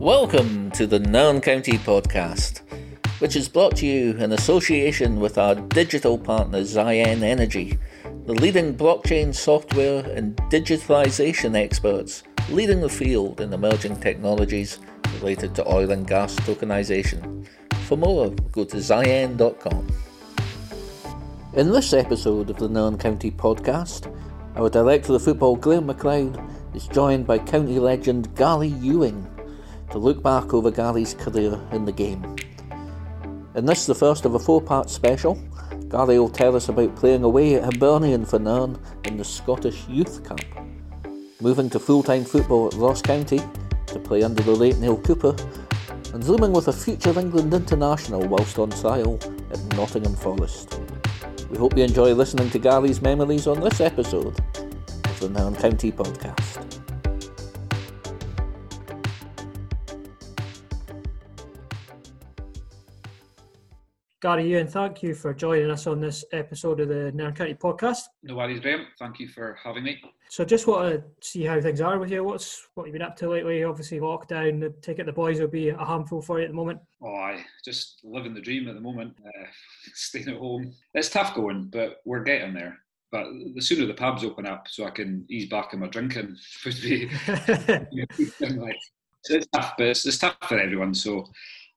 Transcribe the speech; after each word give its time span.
Welcome 0.00 0.70
to 0.72 0.86
the 0.86 1.00
Nairn 1.00 1.40
County 1.40 1.72
Podcast, 1.72 2.60
which 3.20 3.34
is 3.34 3.48
brought 3.48 3.74
to 3.78 3.86
you 3.86 4.12
in 4.12 4.30
association 4.30 5.18
with 5.18 5.38
our 5.38 5.56
digital 5.56 6.16
partner 6.16 6.60
Ziyen 6.60 7.22
Energy, 7.22 7.76
the 8.24 8.32
leading 8.32 8.76
blockchain 8.76 9.34
software 9.34 10.08
and 10.10 10.36
digitalization 10.52 11.56
experts 11.56 12.22
leading 12.48 12.80
the 12.80 12.88
field 12.88 13.40
in 13.40 13.52
emerging 13.52 13.96
technologies 13.96 14.78
related 15.14 15.56
to 15.56 15.68
oil 15.68 15.90
and 15.90 16.06
gas 16.06 16.36
tokenization. 16.36 17.44
For 17.88 17.96
more, 17.96 18.30
go 18.52 18.64
to 18.66 18.76
ziyen.com. 18.76 19.88
In 21.54 21.72
this 21.72 21.92
episode 21.92 22.50
of 22.50 22.56
the 22.58 22.68
Nairn 22.68 22.98
County 22.98 23.32
Podcast, 23.32 24.14
our 24.54 24.70
Director 24.70 25.14
of 25.14 25.24
Football, 25.24 25.56
Graham 25.56 25.88
McLeod, 25.88 26.40
is 26.76 26.86
joined 26.86 27.26
by 27.26 27.38
county 27.40 27.80
legend 27.80 28.32
Garry 28.36 28.68
Ewing 28.68 29.26
to 29.90 29.98
look 29.98 30.22
back 30.22 30.54
over 30.54 30.70
Garry's 30.70 31.14
career 31.14 31.60
in 31.72 31.84
the 31.84 31.92
game. 31.92 32.36
In 33.54 33.66
this, 33.66 33.86
the 33.86 33.94
first 33.94 34.24
of 34.24 34.34
a 34.34 34.38
four 34.38 34.60
part 34.60 34.90
special, 34.90 35.34
Garry 35.88 36.18
will 36.18 36.28
tell 36.28 36.54
us 36.54 36.68
about 36.68 36.94
playing 36.96 37.24
away 37.24 37.54
at 37.54 37.64
Hibernian 37.64 38.24
for 38.24 38.38
Nairn 38.38 38.78
in 39.04 39.16
the 39.16 39.24
Scottish 39.24 39.88
Youth 39.88 40.22
Cup, 40.22 40.40
moving 41.40 41.70
to 41.70 41.78
full 41.78 42.02
time 42.02 42.24
football 42.24 42.68
at 42.68 42.74
Ross 42.74 43.00
County 43.00 43.40
to 43.86 43.98
play 43.98 44.22
under 44.22 44.42
the 44.42 44.52
late 44.52 44.78
Neale 44.78 44.98
Cooper, 44.98 45.34
and 46.12 46.22
zooming 46.22 46.52
with 46.52 46.68
a 46.68 46.72
future 46.72 47.18
England 47.18 47.54
international 47.54 48.26
whilst 48.28 48.58
on 48.58 48.70
trial 48.70 49.18
at 49.50 49.76
Nottingham 49.76 50.14
Forest. 50.14 50.80
We 51.50 51.56
hope 51.56 51.76
you 51.76 51.84
enjoy 51.84 52.12
listening 52.12 52.50
to 52.50 52.58
Garry's 52.58 53.00
memories 53.00 53.46
on 53.46 53.60
this 53.60 53.80
episode 53.80 54.38
of 54.58 55.20
the 55.20 55.30
Nairn 55.30 55.56
County 55.56 55.90
Podcast. 55.90 56.77
Garry 64.20 64.50
Ewing, 64.50 64.66
thank 64.66 65.00
you 65.00 65.14
for 65.14 65.32
joining 65.32 65.70
us 65.70 65.86
on 65.86 66.00
this 66.00 66.24
episode 66.32 66.80
of 66.80 66.88
the 66.88 67.12
Nairn 67.12 67.32
County 67.34 67.54
podcast. 67.54 68.00
No 68.24 68.34
worries, 68.34 68.58
Graham. 68.58 68.88
Thank 68.98 69.20
you 69.20 69.28
for 69.28 69.56
having 69.62 69.84
me. 69.84 70.02
So, 70.28 70.44
just 70.44 70.66
want 70.66 70.92
to 70.92 71.04
see 71.20 71.44
how 71.44 71.60
things 71.60 71.80
are 71.80 72.00
with 72.00 72.10
you. 72.10 72.24
What's 72.24 72.66
what 72.74 72.86
you've 72.86 72.94
been 72.94 73.02
up 73.02 73.16
to 73.18 73.30
lately? 73.30 73.62
Obviously, 73.62 74.00
lockdown. 74.00 74.58
The 74.58 74.70
take 74.82 74.98
it 74.98 75.06
the 75.06 75.12
boys 75.12 75.38
will 75.38 75.46
be 75.46 75.68
a 75.68 75.84
handful 75.84 76.20
for 76.20 76.40
you 76.40 76.46
at 76.46 76.50
the 76.50 76.56
moment. 76.56 76.80
Oh, 77.00 77.14
I 77.14 77.44
just 77.64 78.00
living 78.02 78.34
the 78.34 78.40
dream 78.40 78.66
at 78.66 78.74
the 78.74 78.80
moment. 78.80 79.14
Uh, 79.24 79.46
staying 79.94 80.28
at 80.28 80.38
home. 80.38 80.72
It's 80.94 81.10
tough 81.10 81.36
going, 81.36 81.68
but 81.70 81.98
we're 82.04 82.24
getting 82.24 82.54
there. 82.54 82.76
But 83.12 83.26
the 83.54 83.62
sooner 83.62 83.86
the 83.86 83.94
pubs 83.94 84.24
open 84.24 84.46
up, 84.46 84.66
so 84.66 84.84
I 84.84 84.90
can 84.90 85.26
ease 85.30 85.48
back 85.48 85.74
in 85.74 85.78
my 85.78 85.86
drinking, 85.86 86.36
would 86.64 86.82
be. 86.82 87.08
So 89.24 89.34
it's 89.34 89.48
tough, 89.48 89.74
but 89.76 89.88
it's, 89.88 90.06
it's 90.06 90.16
tough 90.16 90.36
for 90.48 90.58
everyone. 90.58 90.94
So 90.94 91.26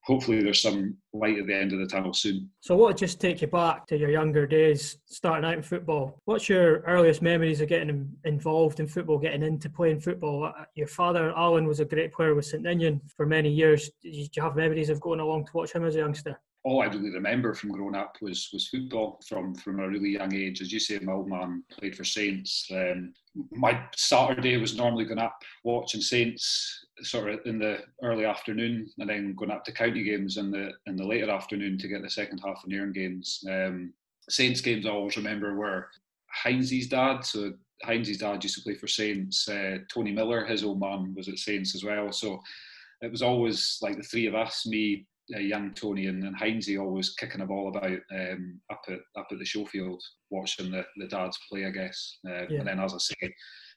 hopefully 0.03 0.41
there's 0.41 0.61
some 0.61 0.95
light 1.13 1.37
at 1.37 1.47
the 1.47 1.55
end 1.55 1.73
of 1.73 1.79
the 1.79 1.85
tunnel 1.85 2.13
soon. 2.13 2.49
So, 2.59 2.75
what 2.75 2.87
would 2.87 2.97
just 2.97 3.19
take 3.19 3.41
you 3.41 3.47
back 3.47 3.87
to 3.87 3.97
your 3.97 4.09
younger 4.09 4.47
days, 4.47 4.97
starting 5.05 5.45
out 5.45 5.57
in 5.57 5.63
football? 5.63 6.19
What's 6.25 6.49
your 6.49 6.79
earliest 6.81 7.21
memories 7.21 7.61
of 7.61 7.69
getting 7.69 8.11
involved 8.25 8.79
in 8.79 8.87
football, 8.87 9.17
getting 9.17 9.43
into 9.43 9.69
playing 9.69 10.01
football? 10.01 10.45
Uh, 10.45 10.65
your 10.75 10.87
father, 10.87 11.33
Alan, 11.35 11.67
was 11.67 11.79
a 11.79 11.85
great 11.85 12.11
player 12.11 12.35
with 12.35 12.45
St 12.45 12.63
Ninian 12.63 13.01
for 13.15 13.25
many 13.25 13.49
years. 13.49 13.89
Did 14.01 14.35
you 14.35 14.41
have 14.41 14.55
memories 14.55 14.89
of 14.89 14.99
going 15.01 15.19
along 15.19 15.45
to 15.45 15.51
watch 15.53 15.73
him 15.73 15.85
as 15.85 15.95
a 15.95 15.99
youngster? 15.99 16.39
All 16.63 16.81
I 16.81 16.85
really 16.85 17.09
remember 17.09 17.53
from 17.53 17.71
growing 17.71 17.95
up 17.95 18.17
was 18.21 18.49
was 18.53 18.67
football 18.67 19.19
from 19.27 19.55
from 19.55 19.79
a 19.79 19.87
really 19.87 20.09
young 20.09 20.33
age. 20.33 20.61
As 20.61 20.71
you 20.71 20.79
say, 20.79 20.99
my 20.99 21.13
old 21.13 21.27
man 21.27 21.63
played 21.71 21.95
for 21.95 22.03
Saints. 22.03 22.69
Um, 22.71 23.13
my 23.51 23.81
Saturday 23.95 24.57
was 24.57 24.75
normally 24.75 25.05
going 25.05 25.19
up 25.19 25.41
watching 25.63 26.01
Saints 26.01 26.85
sort 27.01 27.29
of 27.33 27.39
in 27.45 27.57
the 27.57 27.79
early 28.03 28.25
afternoon, 28.25 28.89
and 28.99 29.09
then 29.09 29.33
going 29.35 29.51
up 29.51 29.63
to 29.65 29.71
county 29.71 30.03
games 30.03 30.37
in 30.37 30.51
the 30.51 30.71
in 30.85 30.95
the 30.95 31.05
later 31.05 31.31
afternoon 31.31 31.77
to 31.79 31.87
get 31.87 32.03
the 32.03 32.09
second 32.09 32.39
half 32.39 32.63
of 32.63 32.69
Nairn 32.69 32.91
games. 32.91 33.43
Um, 33.49 33.93
Saints 34.29 34.61
games 34.61 34.85
I 34.85 34.89
always 34.89 35.17
remember 35.17 35.55
were 35.55 35.87
Heinz's 36.27 36.87
dad. 36.87 37.25
So 37.25 37.53
Heinz's 37.83 38.19
dad 38.19 38.43
used 38.43 38.55
to 38.55 38.61
play 38.61 38.75
for 38.75 38.87
Saints. 38.87 39.49
Uh, 39.49 39.79
Tony 39.91 40.11
Miller, 40.11 40.45
his 40.45 40.63
old 40.63 40.79
man, 40.79 41.13
was 41.15 41.27
at 41.27 41.39
Saints 41.39 41.73
as 41.73 41.83
well. 41.83 42.11
So 42.11 42.39
it 43.01 43.11
was 43.11 43.23
always 43.23 43.79
like 43.81 43.97
the 43.97 44.03
three 44.03 44.27
of 44.27 44.35
us, 44.35 44.67
me, 44.67 45.07
uh, 45.35 45.39
young 45.39 45.73
Tony 45.73 46.07
and, 46.07 46.23
and 46.23 46.35
Heinzie 46.35 46.79
always 46.79 47.15
kicking 47.15 47.41
a 47.41 47.45
ball 47.45 47.69
about 47.69 47.99
um, 48.13 48.59
up 48.71 48.81
at 48.89 48.99
up 49.17 49.27
at 49.31 49.39
the 49.39 49.45
showfield, 49.45 50.01
watching 50.29 50.71
the, 50.71 50.85
the 50.97 51.07
dads 51.07 51.37
play, 51.49 51.65
I 51.65 51.71
guess. 51.71 52.17
Uh, 52.27 52.47
yeah. 52.49 52.59
And 52.59 52.67
then, 52.67 52.79
as 52.79 52.93
I 52.93 52.97
say, 52.97 53.33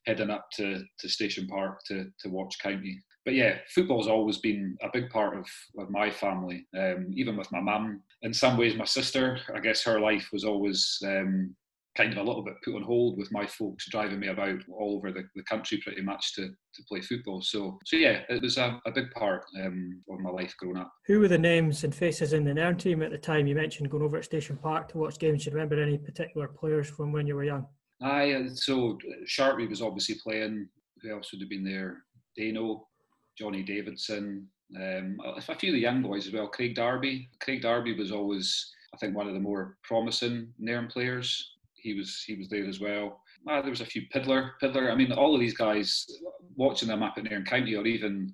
heading 0.06 0.31
up 0.31 0.47
to, 0.56 0.82
to 0.98 1.09
Station 1.09 1.47
Park 1.47 1.81
to, 1.88 2.06
to 2.20 2.28
watch 2.28 2.59
county. 2.62 3.00
But 3.25 3.34
yeah, 3.34 3.56
football's 3.75 4.06
always 4.06 4.38
been 4.38 4.76
a 4.82 4.91
big 4.93 5.09
part 5.09 5.37
of, 5.37 5.47
of 5.78 5.91
my 5.91 6.10
family, 6.10 6.66
um, 6.78 7.10
even 7.14 7.37
with 7.37 7.50
my 7.50 7.60
mum. 7.60 8.03
In 8.22 8.34
some 8.34 8.59
ways, 8.59 8.76
my 8.76 8.84
sister, 8.84 9.38
I 9.54 9.60
guess 9.60 9.82
her 9.84 9.98
life 9.98 10.28
was 10.31 10.44
always 10.44 10.98
um, 11.06 11.56
kind 11.97 12.12
of 12.12 12.19
a 12.19 12.22
little 12.22 12.43
bit 12.43 12.55
put 12.65 12.75
on 12.75 12.82
hold 12.82 13.16
with 13.16 13.31
my 13.31 13.47
folks 13.47 13.88
driving 13.88 14.19
me 14.19 14.28
about 14.28 14.59
all 14.72 14.97
over 14.97 15.12
the, 15.12 15.25
the 15.34 15.43
country 15.44 15.78
pretty 15.78 16.03
much 16.03 16.34
to, 16.34 16.49
to 16.49 16.82
play 16.88 17.00
football. 17.00 17.41
So, 17.41 17.78
so 17.84 17.97
yeah, 17.97 18.22
it 18.28 18.43
was 18.43 18.59
a, 18.59 18.81
a 18.87 18.91
big 18.91 19.10
part 19.12 19.44
um, 19.62 20.03
of 20.10 20.21
my 20.21 20.31
life 20.31 20.55
growing 20.59 20.77
up. 20.77 20.93
Who 21.06 21.21
were 21.21 21.28
the 21.28 21.38
names 21.38 21.84
and 21.84 21.94
faces 21.94 22.32
in 22.32 22.44
the 22.44 22.55
Nairn 22.55 22.77
team 22.77 23.03
at 23.03 23.12
the 23.12 23.19
time? 23.19 23.47
You 23.47 23.55
mentioned 23.55 23.91
going 23.91 24.03
over 24.03 24.16
at 24.16 24.25
Station 24.25 24.56
Park 24.56 24.88
to 24.88 24.99
watch 24.99 25.19
games. 25.19 25.44
Do 25.44 25.50
you 25.50 25.55
remember 25.55 25.81
any 25.81 25.99
particular 25.99 26.49
players 26.49 26.88
from 26.88 27.12
when 27.12 27.27
you 27.27 27.37
were 27.37 27.44
young? 27.44 27.66
I 28.03 28.32
uh, 28.32 28.49
so 28.49 28.99
Sharpie 29.26 29.71
was 29.71 29.81
obviously 29.81 30.16
playing. 30.22 30.69
Who 31.03 31.12
else 31.12 31.31
would 31.32 31.41
have 31.41 31.50
been 31.50 31.65
there? 31.65 31.99
Dano, 32.37 32.88
Johnny 33.38 33.62
Davidson, 33.62 34.49
um, 34.76 35.19
a 35.25 35.41
few 35.55 35.71
of 35.71 35.75
the 35.75 35.81
young 35.81 36.03
boys 36.03 36.26
as 36.26 36.32
well. 36.32 36.49
Craig 36.49 36.75
Darby. 36.75 37.28
Craig 37.41 37.62
Darby 37.62 37.97
was 37.97 38.11
always, 38.11 38.72
I 38.93 38.97
think, 38.97 39.15
one 39.15 39.28
of 39.28 39.34
the 39.34 39.41
more 39.41 39.76
promising 39.84 40.53
Nairn 40.59 40.88
players 40.88 41.53
he 41.84 41.95
was 41.95 42.25
he 42.27 42.34
was 42.34 42.49
there 42.49 42.67
as 42.67 42.81
well. 42.81 43.21
Ah, 43.47 43.61
there 43.61 43.71
was 43.71 43.83
a 43.83 43.87
few 43.87 44.03
Piddler, 44.12 44.53
Piddler. 44.61 44.91
I 44.91 44.97
mean, 44.97 45.12
all 45.12 45.34
of 45.34 45.41
these 45.41 45.55
guys 45.55 46.06
watching 46.56 46.89
them 46.89 47.03
up 47.03 47.19
in 47.19 47.25
Nairn 47.25 47.45
County 47.45 47.77
or 47.77 47.87
even 47.87 48.33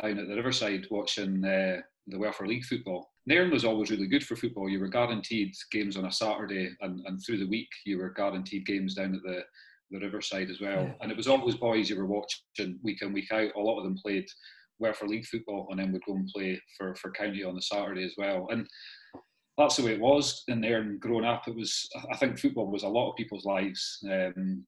down 0.00 0.18
at 0.18 0.28
the 0.28 0.36
Riverside 0.36 0.86
watching 0.90 1.44
uh, 1.44 1.78
the 2.06 2.18
Welfare 2.18 2.46
League 2.46 2.64
football. 2.64 3.10
Nairn 3.26 3.50
was 3.50 3.64
always 3.64 3.90
really 3.90 4.08
good 4.08 4.24
for 4.24 4.36
football. 4.36 4.68
You 4.68 4.80
were 4.80 4.88
guaranteed 4.88 5.54
games 5.70 5.96
on 5.96 6.04
a 6.04 6.12
Saturday, 6.12 6.70
and, 6.80 7.00
and 7.06 7.20
through 7.24 7.38
the 7.38 7.48
week 7.48 7.68
you 7.86 7.98
were 7.98 8.10
guaranteed 8.10 8.66
games 8.66 8.94
down 8.94 9.14
at 9.14 9.22
the 9.22 9.42
the 9.90 9.98
Riverside 9.98 10.50
as 10.50 10.60
well. 10.60 10.84
Yeah. 10.84 10.92
And 11.00 11.10
it 11.10 11.16
was 11.16 11.28
always 11.28 11.56
boys 11.56 11.90
you 11.90 11.96
were 11.96 12.06
watching 12.06 12.78
week 12.82 13.02
in 13.02 13.12
week 13.12 13.30
out. 13.32 13.54
A 13.56 13.60
lot 13.60 13.78
of 13.78 13.84
them 13.84 13.98
played 14.02 14.26
Welfare 14.78 15.08
League 15.08 15.26
football 15.26 15.68
and 15.70 15.78
then 15.78 15.92
would 15.92 16.04
go 16.06 16.14
and 16.14 16.28
play 16.34 16.60
for 16.76 16.94
for 16.96 17.10
county 17.10 17.44
on 17.44 17.54
the 17.54 17.62
Saturday 17.62 18.04
as 18.04 18.14
well. 18.18 18.48
And 18.50 18.66
that's 19.58 19.76
the 19.76 19.84
way 19.84 19.92
it 19.92 20.00
was 20.00 20.44
in 20.48 20.60
there 20.60 20.80
and 20.80 20.98
growing 20.98 21.26
up. 21.26 21.46
It 21.46 21.54
was, 21.54 21.88
I 22.10 22.16
think, 22.16 22.38
football 22.38 22.70
was 22.70 22.84
a 22.84 22.88
lot 22.88 23.10
of 23.10 23.16
people's 23.16 23.44
lives. 23.44 23.98
Um, 24.10 24.64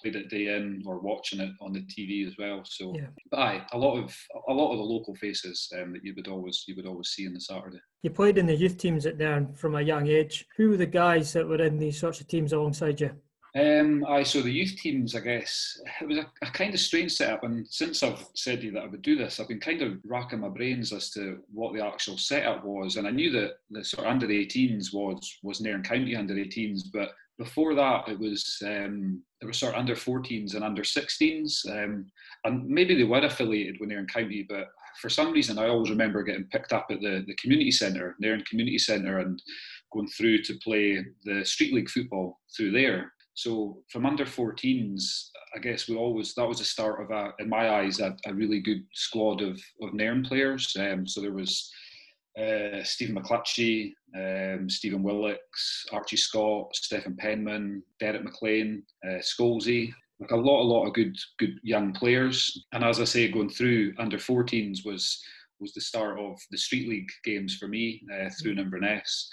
played 0.00 0.14
it 0.14 0.30
day 0.30 0.56
in 0.56 0.82
or 0.86 1.00
watching 1.00 1.40
it 1.40 1.50
on 1.60 1.72
the 1.72 1.80
TV 1.80 2.26
as 2.26 2.34
well. 2.38 2.62
So, 2.64 2.94
yeah. 2.94 3.08
but 3.30 3.40
aye, 3.40 3.66
a 3.72 3.78
lot 3.78 3.96
of 3.98 4.14
a 4.48 4.52
lot 4.52 4.72
of 4.72 4.78
the 4.78 4.84
local 4.84 5.14
faces 5.16 5.68
um, 5.80 5.92
that 5.92 6.04
you 6.04 6.14
would 6.14 6.28
always 6.28 6.64
you 6.68 6.76
would 6.76 6.86
always 6.86 7.08
see 7.08 7.26
on 7.26 7.34
the 7.34 7.40
Saturday. 7.40 7.80
You 8.02 8.10
played 8.10 8.38
in 8.38 8.46
the 8.46 8.54
youth 8.54 8.76
teams 8.76 9.06
at 9.06 9.18
there 9.18 9.48
from 9.54 9.74
a 9.74 9.82
young 9.82 10.06
age. 10.06 10.46
Who 10.56 10.70
were 10.70 10.76
the 10.76 10.86
guys 10.86 11.32
that 11.32 11.46
were 11.46 11.62
in 11.62 11.78
these 11.78 11.98
sorts 11.98 12.20
of 12.20 12.28
teams 12.28 12.52
alongside 12.52 13.00
you? 13.00 13.10
Um, 13.56 14.04
I 14.06 14.22
so 14.24 14.42
the 14.42 14.52
youth 14.52 14.76
teams, 14.76 15.14
I 15.14 15.20
guess 15.20 15.80
it 16.02 16.06
was 16.06 16.18
a, 16.18 16.26
a, 16.42 16.50
kind 16.50 16.74
of 16.74 16.80
strange 16.80 17.12
setup. 17.12 17.44
And 17.44 17.66
since 17.68 18.02
I've 18.02 18.24
said 18.34 18.60
to 18.60 18.66
you 18.66 18.72
that 18.72 18.82
I 18.82 18.86
would 18.86 19.02
do 19.02 19.16
this, 19.16 19.40
I've 19.40 19.48
been 19.48 19.60
kind 19.60 19.80
of 19.80 19.98
racking 20.04 20.40
my 20.40 20.48
brains 20.48 20.92
as 20.92 21.10
to 21.10 21.38
what 21.52 21.72
the 21.72 21.84
actual 21.84 22.18
setup 22.18 22.64
was. 22.64 22.96
And 22.96 23.06
I 23.06 23.10
knew 23.10 23.30
that 23.32 23.52
the 23.70 23.82
sort 23.84 24.06
of 24.06 24.12
under 24.12 24.26
18s 24.26 24.92
was 24.92 25.38
was 25.42 25.60
Nairn 25.60 25.82
County 25.82 26.14
under 26.14 26.34
18s, 26.34 26.82
but 26.92 27.12
before 27.38 27.74
that 27.74 28.08
it 28.08 28.18
was 28.18 28.60
um, 28.66 29.22
there 29.40 29.48
were 29.48 29.54
sort 29.54 29.74
of 29.74 29.80
under 29.80 29.94
14s 29.94 30.54
and 30.54 30.64
under 30.64 30.82
16s, 30.82 31.66
um, 31.70 32.06
and 32.44 32.68
maybe 32.68 32.94
they 32.94 33.04
were 33.04 33.24
affiliated 33.24 33.76
with 33.80 33.88
Nairn 33.88 34.08
County, 34.08 34.44
but 34.46 34.66
for 35.00 35.08
some 35.08 35.32
reason 35.32 35.58
I 35.58 35.68
always 35.68 35.90
remember 35.90 36.22
getting 36.22 36.48
picked 36.52 36.72
up 36.74 36.88
at 36.90 37.00
the 37.00 37.24
the 37.26 37.36
community 37.36 37.70
centre, 37.70 38.14
Nairn 38.18 38.42
Community 38.44 38.78
Centre, 38.78 39.18
and 39.18 39.40
going 39.90 40.08
through 40.08 40.42
to 40.42 40.58
play 40.62 41.02
the 41.24 41.44
street 41.46 41.72
league 41.72 41.88
football 41.88 42.40
through 42.54 42.72
there 42.72 43.12
so 43.38 43.84
from 43.88 44.04
under 44.04 44.24
14s, 44.24 45.28
I 45.54 45.60
guess 45.60 45.88
we 45.88 45.94
always 45.94 46.34
that 46.34 46.48
was 46.48 46.58
the 46.58 46.64
start 46.64 47.00
of 47.00 47.12
a, 47.12 47.32
in 47.38 47.48
my 47.48 47.70
eyes, 47.70 48.00
a, 48.00 48.16
a 48.26 48.34
really 48.34 48.58
good 48.58 48.84
squad 48.94 49.42
of 49.42 49.60
of 49.80 49.94
Nairn 49.94 50.24
players. 50.24 50.76
Um, 50.76 51.06
so 51.06 51.20
there 51.20 51.32
was 51.32 51.70
uh, 52.36 52.82
Stephen 52.82 53.14
McClutchy, 53.14 53.92
um, 54.16 54.68
Stephen 54.68 55.04
Willocks, 55.04 55.86
Archie 55.92 56.16
Scott, 56.16 56.74
Stephen 56.74 57.14
Penman, 57.16 57.84
Derek 58.00 58.24
McLean, 58.24 58.82
uh, 59.06 59.20
Scholesy, 59.20 59.92
like 60.18 60.32
a 60.32 60.36
lot, 60.36 60.62
a 60.62 60.70
lot 60.72 60.88
of 60.88 60.94
good, 60.94 61.16
good 61.38 61.60
young 61.62 61.92
players. 61.92 62.66
And 62.72 62.82
as 62.82 63.00
I 63.00 63.04
say, 63.04 63.30
going 63.30 63.50
through 63.50 63.94
under 64.00 64.18
14s 64.18 64.84
was 64.84 65.22
was 65.60 65.72
the 65.74 65.80
start 65.80 66.18
of 66.18 66.40
the 66.50 66.58
street 66.58 66.88
league 66.88 67.10
games 67.24 67.56
for 67.56 67.68
me 67.68 68.02
uh, 68.12 68.30
through 68.42 68.58
Inverness. 68.58 69.30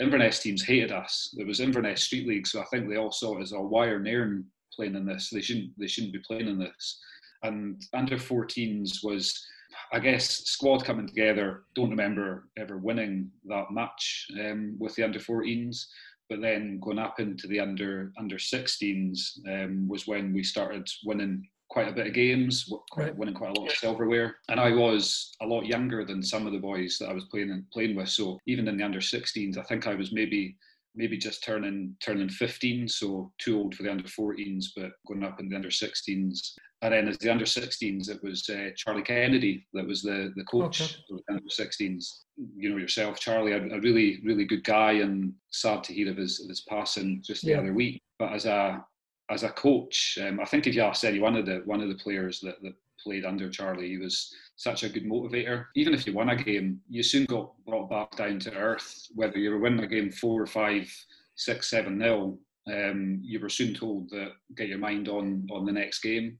Inverness 0.00 0.40
teams 0.40 0.62
hated 0.62 0.92
us. 0.92 1.34
There 1.36 1.46
was 1.46 1.60
Inverness 1.60 2.02
Street 2.02 2.26
League, 2.26 2.46
so 2.46 2.60
I 2.60 2.64
think 2.66 2.88
they 2.88 2.96
all 2.96 3.12
saw 3.12 3.38
it 3.38 3.42
as 3.42 3.52
a 3.52 3.60
wire 3.60 3.98
Nairn 3.98 4.44
playing 4.74 4.94
in 4.94 5.06
this. 5.06 5.30
They 5.30 5.40
shouldn't 5.40 5.70
they 5.78 5.86
shouldn't 5.86 6.12
be 6.12 6.18
playing 6.26 6.48
in 6.48 6.58
this. 6.58 7.00
And 7.42 7.82
under 7.94 8.16
14s 8.16 9.02
was 9.02 9.46
I 9.92 9.98
guess 9.98 10.44
squad 10.44 10.84
coming 10.84 11.06
together. 11.06 11.64
Don't 11.74 11.90
remember 11.90 12.48
ever 12.58 12.76
winning 12.78 13.30
that 13.46 13.70
match 13.70 14.26
um, 14.40 14.76
with 14.78 14.94
the 14.94 15.02
under 15.02 15.18
14s, 15.18 15.86
but 16.28 16.40
then 16.40 16.78
going 16.80 16.98
up 16.98 17.20
into 17.20 17.46
the 17.46 17.60
under 17.60 18.12
under 18.18 18.36
16s 18.36 19.38
um, 19.48 19.88
was 19.88 20.06
when 20.06 20.32
we 20.32 20.42
started 20.42 20.86
winning 21.04 21.48
quite 21.76 21.88
a 21.88 21.92
bit 21.92 22.06
of 22.06 22.14
games, 22.14 22.72
quite, 22.90 23.14
winning 23.14 23.34
quite 23.34 23.54
a 23.54 23.60
lot 23.60 23.70
of 23.70 23.76
silverware. 23.76 24.36
And 24.48 24.58
I 24.58 24.72
was 24.72 25.36
a 25.42 25.46
lot 25.46 25.66
younger 25.66 26.06
than 26.06 26.22
some 26.22 26.46
of 26.46 26.54
the 26.54 26.58
boys 26.58 26.96
that 26.98 27.10
I 27.10 27.12
was 27.12 27.26
playing 27.26 27.66
playing 27.70 27.94
with. 27.94 28.08
So 28.08 28.38
even 28.46 28.66
in 28.66 28.78
the 28.78 28.82
under 28.82 29.00
16s, 29.00 29.58
I 29.58 29.62
think 29.64 29.86
I 29.86 29.94
was 29.94 30.10
maybe 30.10 30.56
maybe 30.94 31.18
just 31.18 31.44
turning 31.44 31.94
turning 32.02 32.30
15, 32.30 32.88
so 32.88 33.30
too 33.36 33.58
old 33.58 33.74
for 33.74 33.82
the 33.82 33.90
under 33.90 34.04
14s, 34.04 34.68
but 34.74 34.92
going 35.06 35.22
up 35.22 35.38
in 35.38 35.50
the 35.50 35.56
under 35.56 35.68
16s. 35.68 36.52
And 36.80 36.94
then 36.94 37.08
as 37.08 37.18
the 37.18 37.30
under 37.30 37.44
16s, 37.44 38.08
it 38.08 38.22
was 38.22 38.48
uh, 38.48 38.70
Charlie 38.74 39.02
Kennedy 39.02 39.66
that 39.74 39.86
was 39.86 40.00
the 40.00 40.32
the 40.34 40.44
coach 40.44 40.80
okay. 40.80 40.94
of 41.10 41.20
the 41.26 41.34
under 41.34 41.44
16s. 41.44 42.04
You 42.56 42.70
know 42.70 42.78
yourself, 42.78 43.20
Charlie, 43.20 43.52
a, 43.52 43.62
a, 43.62 43.80
really 43.80 44.22
really 44.24 44.46
good 44.46 44.64
guy, 44.64 44.92
and 44.92 45.34
sad 45.50 45.84
to 45.84 45.92
hear 45.92 46.10
of 46.10 46.16
his 46.16 46.40
of 46.40 46.48
his 46.48 46.62
passing 46.62 47.22
just 47.22 47.42
the 47.42 47.50
yeah. 47.50 47.58
other 47.58 47.74
week. 47.74 48.00
But 48.18 48.32
as 48.32 48.46
a 48.46 48.82
as 49.30 49.42
a 49.42 49.50
coach, 49.50 50.18
um, 50.22 50.40
I 50.40 50.44
think 50.44 50.66
if 50.66 50.74
you 50.74 50.82
asked 50.82 51.04
any 51.04 51.18
one 51.18 51.36
of 51.36 51.46
the 51.46 51.62
one 51.64 51.80
of 51.80 51.88
the 51.88 51.96
players 51.96 52.40
that, 52.40 52.62
that 52.62 52.74
played 53.02 53.24
under 53.24 53.50
Charlie, 53.50 53.88
he 53.88 53.98
was 53.98 54.32
such 54.56 54.82
a 54.82 54.88
good 54.88 55.04
motivator. 55.04 55.66
Even 55.74 55.94
if 55.94 56.06
you 56.06 56.12
won 56.12 56.30
a 56.30 56.36
game, 56.36 56.80
you 56.88 57.02
soon 57.02 57.24
got 57.26 57.52
brought 57.66 57.90
back 57.90 58.16
down 58.16 58.38
to 58.40 58.54
earth. 58.54 59.08
Whether 59.14 59.38
you 59.38 59.50
were 59.50 59.58
winning 59.58 59.84
a 59.84 59.88
game 59.88 60.10
four 60.10 60.42
or 60.42 60.46
five, 60.46 60.92
six, 61.34 61.70
seven 61.70 61.98
nil, 61.98 62.38
um, 62.72 63.20
you 63.22 63.40
were 63.40 63.48
soon 63.48 63.74
told 63.74 64.10
that 64.10 64.32
get 64.56 64.68
your 64.68 64.78
mind 64.78 65.08
on 65.08 65.46
on 65.50 65.66
the 65.66 65.72
next 65.72 66.00
game. 66.00 66.38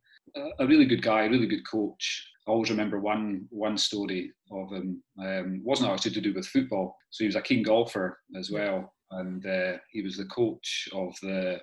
a 0.59 0.67
really 0.67 0.87
good 0.87 1.03
guy, 1.03 1.27
really 1.27 1.47
good 1.47 1.67
coach. 1.69 2.27
I 2.47 2.53
always 2.53 2.71
remember 2.71 3.01
one 3.01 3.47
one 3.51 3.77
story 3.77 4.33
of 4.53 4.71
him. 4.73 5.03
Um, 5.21 5.61
wasn't 5.65 5.91
actually 5.91 6.13
to 6.13 6.21
do 6.21 6.35
with 6.35 6.47
football. 6.47 6.97
So 7.11 7.25
he 7.25 7.27
was 7.27 7.37
a 7.37 7.43
keen 7.43 7.65
golfer 7.65 8.21
as 8.37 8.51
well, 8.51 8.93
and 9.11 9.45
uh, 9.45 9.79
he 9.91 10.03
was 10.03 10.17
the 10.17 10.27
coach 10.27 10.89
of 10.93 11.15
the 11.23 11.61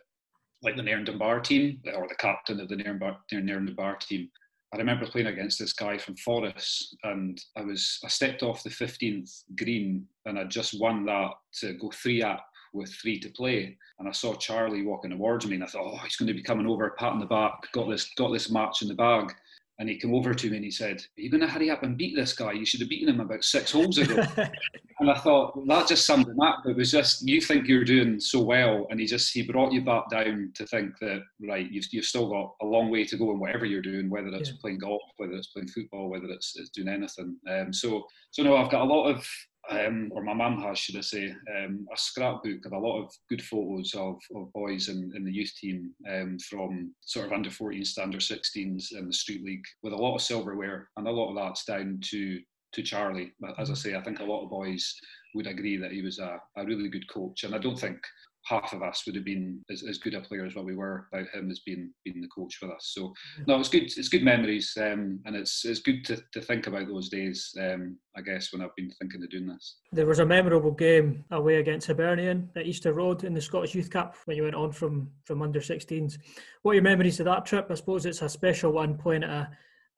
like 0.64 0.76
the 0.76 0.84
Nairn 0.84 1.04
Dunbar 1.04 1.42
team 1.42 1.82
or 1.96 2.08
the 2.08 2.16
captain 2.16 2.60
of 2.60 2.70
the 2.70 2.76
Nairn 2.76 3.00
Dunbar 3.00 3.98
team. 3.98 4.30
I 4.74 4.78
remember 4.78 5.06
playing 5.06 5.28
against 5.28 5.60
this 5.60 5.74
guy 5.74 6.00
from 6.00 6.16
Forres, 6.16 6.96
and 7.04 7.40
I 7.56 7.62
was 7.62 8.00
I 8.04 8.08
stepped 8.08 8.42
off 8.42 8.64
the 8.64 8.72
15th 8.72 9.44
green, 9.56 10.08
and 10.26 10.40
I 10.40 10.46
just 10.46 10.80
won 10.80 11.06
that 11.06 11.32
to 11.60 11.74
go 11.74 11.92
three 11.92 12.24
up 12.24 12.44
with 12.74 12.92
three 12.92 13.20
to 13.20 13.30
play. 13.30 13.78
And 14.00 14.10
I 14.10 14.12
saw 14.12 14.34
Charlie 14.34 14.84
walking 14.84 15.12
towards 15.12 15.46
me, 15.46 15.56
and 15.56 15.64
I 15.64 15.68
thought, 15.68 15.86
oh, 15.86 15.98
he's 16.04 16.16
going 16.16 16.28
to 16.28 16.34
be 16.34 16.42
coming 16.42 16.66
over, 16.66 16.90
pat 16.98 17.12
on 17.12 17.20
the 17.20 17.28
back, 17.28 17.72
got 17.72 17.88
this 17.88 18.10
got 18.18 18.34
this 18.34 18.50
match 18.50 18.82
in 18.82 18.88
the 18.88 18.96
bag. 18.96 19.32
And 19.80 19.90
he 19.90 19.98
came 19.98 20.14
over 20.14 20.34
to 20.34 20.50
me 20.50 20.58
and 20.58 20.66
he 20.66 20.72
said, 20.72 20.98
Are 20.98 21.22
you 21.22 21.32
going 21.32 21.42
to 21.42 21.48
hurry 21.48 21.72
up 21.72 21.82
and 21.82 21.98
beat 21.98 22.16
this 22.16 22.34
guy? 22.34 22.52
You 22.52 22.66
should 22.66 22.80
have 22.82 22.90
beaten 22.90 23.10
him 23.10 23.20
about 23.20 23.44
six 23.44 23.72
holes 23.72 23.98
ago. 23.98 24.24
and 25.00 25.10
I 25.10 25.16
thought, 25.16 25.58
well, 25.58 25.66
that 25.66 25.88
just 25.88 26.06
summed 26.06 26.28
him 26.28 26.40
up. 26.42 26.60
It 26.66 26.76
was 26.76 26.92
just, 26.92 27.28
you 27.28 27.42
think 27.42 27.68
you're 27.68 27.84
doing 27.84 28.20
so 28.20 28.42
well. 28.42 28.86
And 28.92 29.00
he 29.00 29.08
just, 29.08 29.34
he 29.34 29.42
brought 29.42 29.74
you 29.74 29.84
back 29.84 30.10
down 30.12 30.52
to 30.56 30.68
think 30.68 30.98
that, 31.02 31.24
right, 31.42 31.70
you've, 31.72 31.88
you've 31.92 32.06
still 32.06 32.30
got 32.30 32.54
a 32.62 32.66
long 32.66 32.92
way 32.92 33.04
to 33.06 33.18
go 33.18 33.32
in 33.32 33.40
whatever 33.40 33.66
you're 33.66 33.82
doing, 33.82 34.10
whether 34.12 34.28
it's 34.28 34.50
yeah. 34.50 34.56
playing 34.62 34.78
golf, 34.78 35.02
whether 35.18 35.34
it's 35.34 35.48
playing 35.48 35.70
football, 35.70 36.10
whether 36.10 36.28
it's, 36.28 36.54
it's 36.56 36.70
doing 36.70 36.88
anything. 36.88 37.36
Um, 37.50 37.74
so, 37.74 38.06
so 38.30 38.44
no, 38.44 38.56
I've 38.58 38.72
got 38.72 38.82
a 38.82 38.86
lot 38.86 39.10
of 39.10 39.28
um, 39.70 40.10
or 40.14 40.24
my 40.24 40.34
mum 40.34 40.62
has, 40.62 40.78
should 40.78 40.98
I 40.98 41.02
say, 41.02 41.34
um, 41.58 41.88
a 41.94 41.98
scrapbook 41.98 42.66
of 42.66 42.74
a 42.74 42.78
lot 42.78 43.02
of 43.02 43.14
good 43.30 43.42
photos 43.42 43.94
of, 43.96 44.18
of 44.36 44.52
boys 44.54 44.90
in, 44.90 45.12
in 45.16 45.24
the 45.24 45.32
youth 45.32 45.54
team 45.60 45.92
um, 46.10 46.38
from 46.40 46.94
sort 47.02 47.28
of 47.28 47.32
under 47.32 47.50
14s 47.50 47.96
to 47.96 48.04
under 48.04 48.18
16s 48.18 48.92
in 48.92 49.08
the 49.08 49.14
street 49.14 49.44
league 49.44 49.64
with 49.82 49.94
a 49.94 49.98
lot 49.98 50.16
of 50.16 50.22
silverware, 50.22 50.90
and 50.98 51.08
a 51.08 51.12
lot 51.12 51.30
of 51.30 51.36
that's 51.36 51.66
down 51.66 52.00
to 52.10 52.40
to 52.74 52.82
Charlie. 52.82 53.32
But 53.40 53.58
as 53.60 53.70
I 53.70 53.76
say, 53.76 53.96
I 53.96 54.02
think 54.02 54.20
a 54.20 54.26
lot 54.26 54.44
of 54.44 54.50
boys 54.50 55.00
would 55.36 55.48
agree 55.48 55.78
that 55.78 55.92
he 55.92 56.02
was 56.02 56.20
a, 56.20 56.42
a 56.58 56.66
really 56.66 56.90
good 56.90 57.08
coach, 57.08 57.44
and 57.44 57.56
I 57.56 57.60
don't 57.60 57.80
think 57.80 57.98
half 58.46 58.74
of 58.74 58.82
us 58.82 59.04
would 59.06 59.16
have 59.16 59.26
been 59.26 59.62
as, 59.70 59.84
as 59.84 59.98
good 59.98 60.14
a 60.14 60.22
player 60.22 60.46
as 60.46 60.56
what 60.56 60.66
we 60.66 60.76
were 60.76 61.08
without 61.12 61.30
him 61.34 61.50
as 61.50 61.60
being 61.60 61.92
being 62.04 62.22
the 62.22 62.28
coach 62.28 62.60
with 62.62 62.72
us. 62.72 62.92
So 62.94 63.14
no, 63.48 63.60
it's 63.60 63.70
good. 63.70 63.84
It's 63.84 64.10
good 64.10 64.24
memories, 64.24 64.76
um, 64.78 65.20
and 65.26 65.36
it's 65.36 65.66
it's 65.66 65.80
good 65.80 66.04
to, 66.06 66.22
to 66.34 66.42
think 66.42 66.68
about 66.68 66.88
those 66.88 67.10
days. 67.10 67.54
Um, 67.60 67.98
I 68.16 68.22
guess 68.22 68.52
when 68.52 68.62
I've 68.62 68.76
been 68.76 68.92
thinking 68.92 69.24
of 69.24 69.30
doing 69.30 69.48
this. 69.48 69.78
There 69.92 70.06
was 70.06 70.20
a 70.20 70.26
memorable 70.26 70.72
game 70.72 71.24
away 71.32 71.56
against 71.56 71.88
Hibernian 71.88 72.50
at 72.56 72.66
Easter 72.66 72.94
Road 72.94 73.24
in 73.24 73.34
the 73.34 73.42
Scottish 73.42 73.76
Youth 73.76 73.90
Cup 73.90 74.16
when 74.26 74.38
you 74.38 74.44
went 74.44 74.56
on 74.56 74.72
from 74.72 75.10
from 75.26 75.42
under 75.42 75.60
16s. 75.60 76.18
What 76.62 76.72
are 76.72 76.76
your 76.76 76.84
memories 76.84 77.20
of 77.20 77.26
that 77.26 77.46
trip? 77.46 77.68
I 77.70 77.76
suppose 77.76 78.06
it's 78.06 78.22
a 78.22 78.30
special 78.30 78.72
one 78.72 78.98
playing 78.98 79.24
at 79.24 79.30
a 79.30 79.50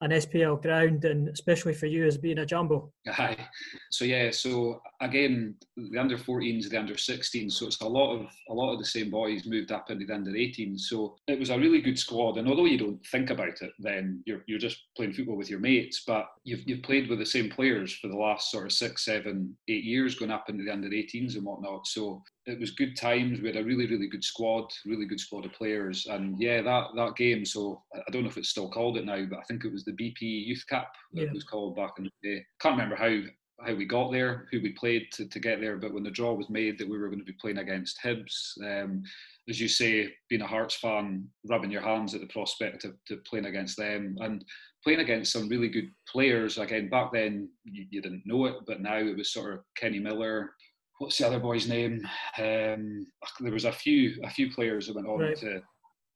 an 0.02 0.10
SPL 0.10 0.60
ground, 0.60 1.04
and 1.04 1.28
especially 1.28 1.72
for 1.72 1.86
you 1.86 2.06
as 2.06 2.18
being 2.18 2.38
a 2.38 2.46
jumbo. 2.46 2.92
Aye. 3.08 3.48
So 3.90 4.04
yeah. 4.04 4.30
So 4.30 4.82
again, 5.00 5.54
the 5.76 5.98
under 5.98 6.18
14s, 6.18 6.68
the 6.68 6.78
under 6.78 6.94
16s. 6.94 7.52
So 7.52 7.66
it's 7.66 7.80
a 7.80 7.88
lot 7.88 8.14
of 8.14 8.26
a 8.50 8.54
lot 8.54 8.72
of 8.72 8.78
the 8.78 8.84
same 8.84 9.10
boys 9.10 9.46
moved 9.46 9.72
up 9.72 9.90
into 9.90 10.04
the 10.04 10.14
under 10.14 10.32
18s. 10.32 10.80
So 10.80 11.16
it 11.26 11.38
was 11.38 11.50
a 11.50 11.58
really 11.58 11.80
good 11.80 11.98
squad. 11.98 12.36
And 12.36 12.46
although 12.46 12.66
you 12.66 12.78
don't 12.78 13.04
think 13.06 13.30
about 13.30 13.62
it, 13.62 13.72
then 13.78 14.22
you're 14.26 14.42
you're 14.46 14.58
just 14.58 14.78
playing 14.96 15.14
football 15.14 15.36
with 15.36 15.50
your 15.50 15.60
mates. 15.60 16.02
But 16.06 16.26
you've 16.44 16.68
you've 16.68 16.82
played 16.82 17.08
with 17.08 17.18
the 17.18 17.26
same 17.26 17.48
players 17.48 17.94
for 17.94 18.08
the 18.08 18.16
last 18.16 18.50
sort 18.50 18.66
of 18.66 18.72
six, 18.72 19.04
seven, 19.04 19.56
eight 19.68 19.84
years, 19.84 20.14
going 20.14 20.30
up 20.30 20.50
into 20.50 20.64
the 20.64 20.72
under 20.72 20.88
18s 20.88 21.36
and 21.36 21.44
whatnot. 21.44 21.86
So 21.86 22.22
it 22.46 22.60
was 22.60 22.70
good 22.70 22.96
times. 22.96 23.40
We 23.40 23.48
had 23.48 23.56
a 23.56 23.64
really, 23.64 23.86
really 23.86 24.08
good 24.08 24.22
squad, 24.22 24.70
really 24.84 25.04
good 25.04 25.20
squad 25.20 25.44
of 25.44 25.52
players, 25.52 26.06
and 26.06 26.40
yeah, 26.40 26.62
that 26.62 26.88
that 26.94 27.16
game. 27.16 27.44
So 27.44 27.82
I 27.94 28.10
don't 28.10 28.22
know 28.22 28.28
if 28.28 28.38
it's 28.38 28.50
still 28.50 28.70
called 28.70 28.96
it 28.96 29.04
now, 29.04 29.24
but 29.28 29.40
I 29.40 29.42
think 29.42 29.64
it 29.64 29.72
was 29.72 29.84
the 29.84 29.92
BP 29.92 30.20
Youth 30.20 30.64
Cup 30.68 30.92
that 31.14 31.24
yeah. 31.24 31.32
was 31.32 31.44
called 31.44 31.76
back 31.76 31.92
in 31.98 32.04
the 32.04 32.10
day. 32.22 32.44
Can't 32.60 32.76
remember 32.76 32.96
how 32.96 33.20
how 33.64 33.74
we 33.74 33.84
got 33.86 34.12
there, 34.12 34.46
who 34.52 34.60
we 34.60 34.70
played 34.72 35.06
to, 35.12 35.26
to 35.26 35.40
get 35.40 35.60
there, 35.60 35.76
but 35.76 35.92
when 35.92 36.02
the 36.02 36.10
draw 36.10 36.34
was 36.34 36.50
made 36.50 36.78
that 36.78 36.88
we 36.88 36.98
were 36.98 37.08
going 37.08 37.18
to 37.18 37.24
be 37.24 37.36
playing 37.40 37.58
against 37.58 37.98
Hibs, 38.04 38.52
um, 38.62 39.02
as 39.48 39.58
you 39.58 39.66
say, 39.66 40.12
being 40.28 40.42
a 40.42 40.46
Hearts 40.46 40.76
fan, 40.76 41.26
rubbing 41.48 41.70
your 41.70 41.80
hands 41.80 42.14
at 42.14 42.20
the 42.20 42.26
prospect 42.26 42.84
of, 42.84 42.94
of 43.10 43.24
playing 43.24 43.46
against 43.46 43.78
them 43.78 44.16
and 44.20 44.44
playing 44.84 45.00
against 45.00 45.32
some 45.32 45.48
really 45.48 45.68
good 45.68 45.90
players. 46.06 46.58
Again, 46.58 46.90
back 46.90 47.12
then 47.12 47.48
you, 47.64 47.86
you 47.90 48.02
didn't 48.02 48.24
know 48.26 48.44
it, 48.44 48.56
but 48.66 48.82
now 48.82 48.98
it 48.98 49.16
was 49.16 49.32
sort 49.32 49.54
of 49.54 49.60
Kenny 49.74 50.00
Miller, 50.00 50.50
what's 50.98 51.18
the 51.18 51.26
other 51.26 51.38
boy's 51.40 51.68
name? 51.68 52.06
Um, 52.38 53.06
there 53.40 53.52
was 53.52 53.64
a 53.64 53.72
few 53.72 54.20
a 54.24 54.30
few 54.30 54.50
players 54.52 54.86
that 54.86 54.96
went 54.96 55.08
on 55.08 55.20
right. 55.20 55.36
to 55.36 55.60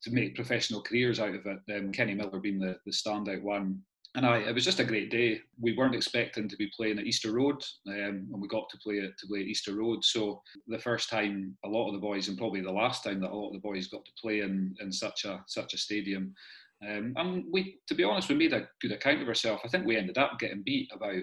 to 0.02 0.10
make 0.10 0.34
professional 0.34 0.82
careers 0.82 1.20
out 1.20 1.34
of 1.34 1.46
it. 1.46 1.58
Um, 1.76 1.92
Kenny 1.92 2.14
Miller 2.14 2.40
being 2.40 2.58
the, 2.58 2.76
the 2.86 2.92
standout 2.92 3.42
one. 3.42 3.82
And 4.16 4.26
I, 4.26 4.38
it 4.38 4.54
was 4.54 4.64
just 4.64 4.80
a 4.80 4.84
great 4.84 5.10
day. 5.10 5.40
We 5.60 5.76
weren't 5.76 5.94
expecting 5.94 6.48
to 6.48 6.56
be 6.56 6.72
playing 6.76 6.98
at 6.98 7.06
Easter 7.06 7.30
Road, 7.30 7.62
um, 7.86 8.26
and 8.32 8.42
we 8.42 8.48
got 8.48 8.68
to 8.70 8.78
play 8.78 8.94
it 8.94 9.12
to 9.18 9.26
play 9.28 9.40
at 9.40 9.46
Easter 9.46 9.76
Road. 9.76 10.04
So 10.04 10.42
the 10.66 10.80
first 10.80 11.10
time, 11.10 11.56
a 11.64 11.68
lot 11.68 11.86
of 11.86 11.92
the 11.92 12.00
boys, 12.00 12.26
and 12.26 12.36
probably 12.36 12.60
the 12.60 12.72
last 12.72 13.04
time 13.04 13.20
that 13.20 13.30
a 13.30 13.36
lot 13.36 13.48
of 13.48 13.52
the 13.52 13.60
boys 13.60 13.86
got 13.86 14.04
to 14.04 14.10
play 14.20 14.40
in 14.40 14.74
in 14.80 14.90
such 14.90 15.26
a 15.26 15.44
such 15.46 15.74
a 15.74 15.78
stadium. 15.78 16.34
Um, 16.82 17.12
and 17.16 17.44
we, 17.52 17.78
to 17.86 17.94
be 17.94 18.02
honest, 18.02 18.28
we 18.28 18.34
made 18.34 18.54
a 18.54 18.66
good 18.80 18.92
account 18.92 19.22
of 19.22 19.28
ourselves. 19.28 19.62
I 19.64 19.68
think 19.68 19.86
we 19.86 19.96
ended 19.96 20.18
up 20.18 20.38
getting 20.40 20.62
beat 20.64 20.90
about, 20.92 21.22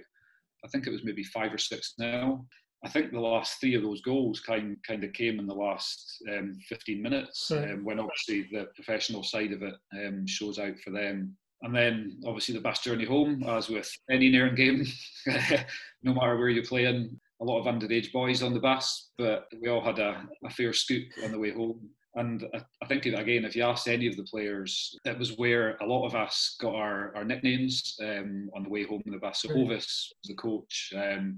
I 0.64 0.68
think 0.72 0.88
it 0.88 0.92
was 0.92 1.04
maybe 1.04 1.24
five 1.24 1.52
or 1.54 1.58
six 1.58 1.96
now. 1.98 2.46
I 2.84 2.90
think 2.90 3.12
the 3.12 3.20
last 3.20 3.60
three 3.60 3.76
of 3.76 3.82
those 3.82 4.02
goals 4.02 4.40
kind 4.40 4.78
kind 4.88 5.04
of 5.04 5.14
came 5.14 5.40
in 5.40 5.48
the 5.48 5.54
last 5.54 6.22
um, 6.32 6.54
15 6.70 7.02
minutes 7.02 7.52
right. 7.52 7.72
um, 7.72 7.84
when 7.84 8.00
obviously 8.00 8.48
the 8.52 8.68
professional 8.76 9.24
side 9.24 9.52
of 9.52 9.64
it 9.64 9.76
um, 9.94 10.28
shows 10.28 10.60
out 10.60 10.78
for 10.84 10.92
them. 10.92 11.36
And 11.64 11.76
then 11.76 12.20
obviously 12.26 12.54
the 12.54 12.62
bus 12.62 12.80
journey 12.84 13.06
home, 13.06 13.44
as 13.48 13.68
with 13.68 13.92
any 14.12 14.30
Nairn 14.30 14.54
game, 14.54 14.86
no 16.04 16.14
matter 16.14 16.38
where 16.38 16.50
you're 16.50 16.64
playing, 16.64 17.20
a 17.42 17.46
lot 17.46 17.60
of 17.60 17.66
underage 17.66 18.12
boys 18.12 18.44
on 18.44 18.54
the 18.54 18.60
bus, 18.60 19.10
but 19.18 19.48
we 19.62 19.70
all 19.70 19.84
had 19.84 19.98
a, 20.00 20.24
a 20.44 20.50
fair 20.50 20.74
scoop 20.74 21.08
on 21.24 21.32
the 21.32 21.40
way 21.40 21.52
home. 21.52 21.90
And 22.16 22.46
I, 22.54 22.62
I 22.82 22.88
think, 22.88 23.06
again, 23.06 23.46
if 23.46 23.56
you 23.56 23.64
ask 23.64 23.88
any 23.88 24.08
of 24.08 24.18
the 24.18 24.24
players, 24.24 24.98
it 25.06 25.18
was 25.20 25.38
where 25.38 25.78
a 25.82 25.86
lot 25.86 26.06
of 26.06 26.16
us 26.16 26.58
got 26.60 26.74
our, 26.74 27.16
our 27.16 27.24
nicknames 27.24 27.96
um, 28.02 28.50
on 28.56 28.64
the 28.64 28.70
way 28.70 28.84
home 28.84 29.04
in 29.06 29.12
the 29.12 29.20
bus. 29.20 29.44
So 29.44 29.50
Hovis 29.50 29.86
was 29.86 30.14
the 30.26 30.34
coach. 30.34 30.94
Um, 30.96 31.38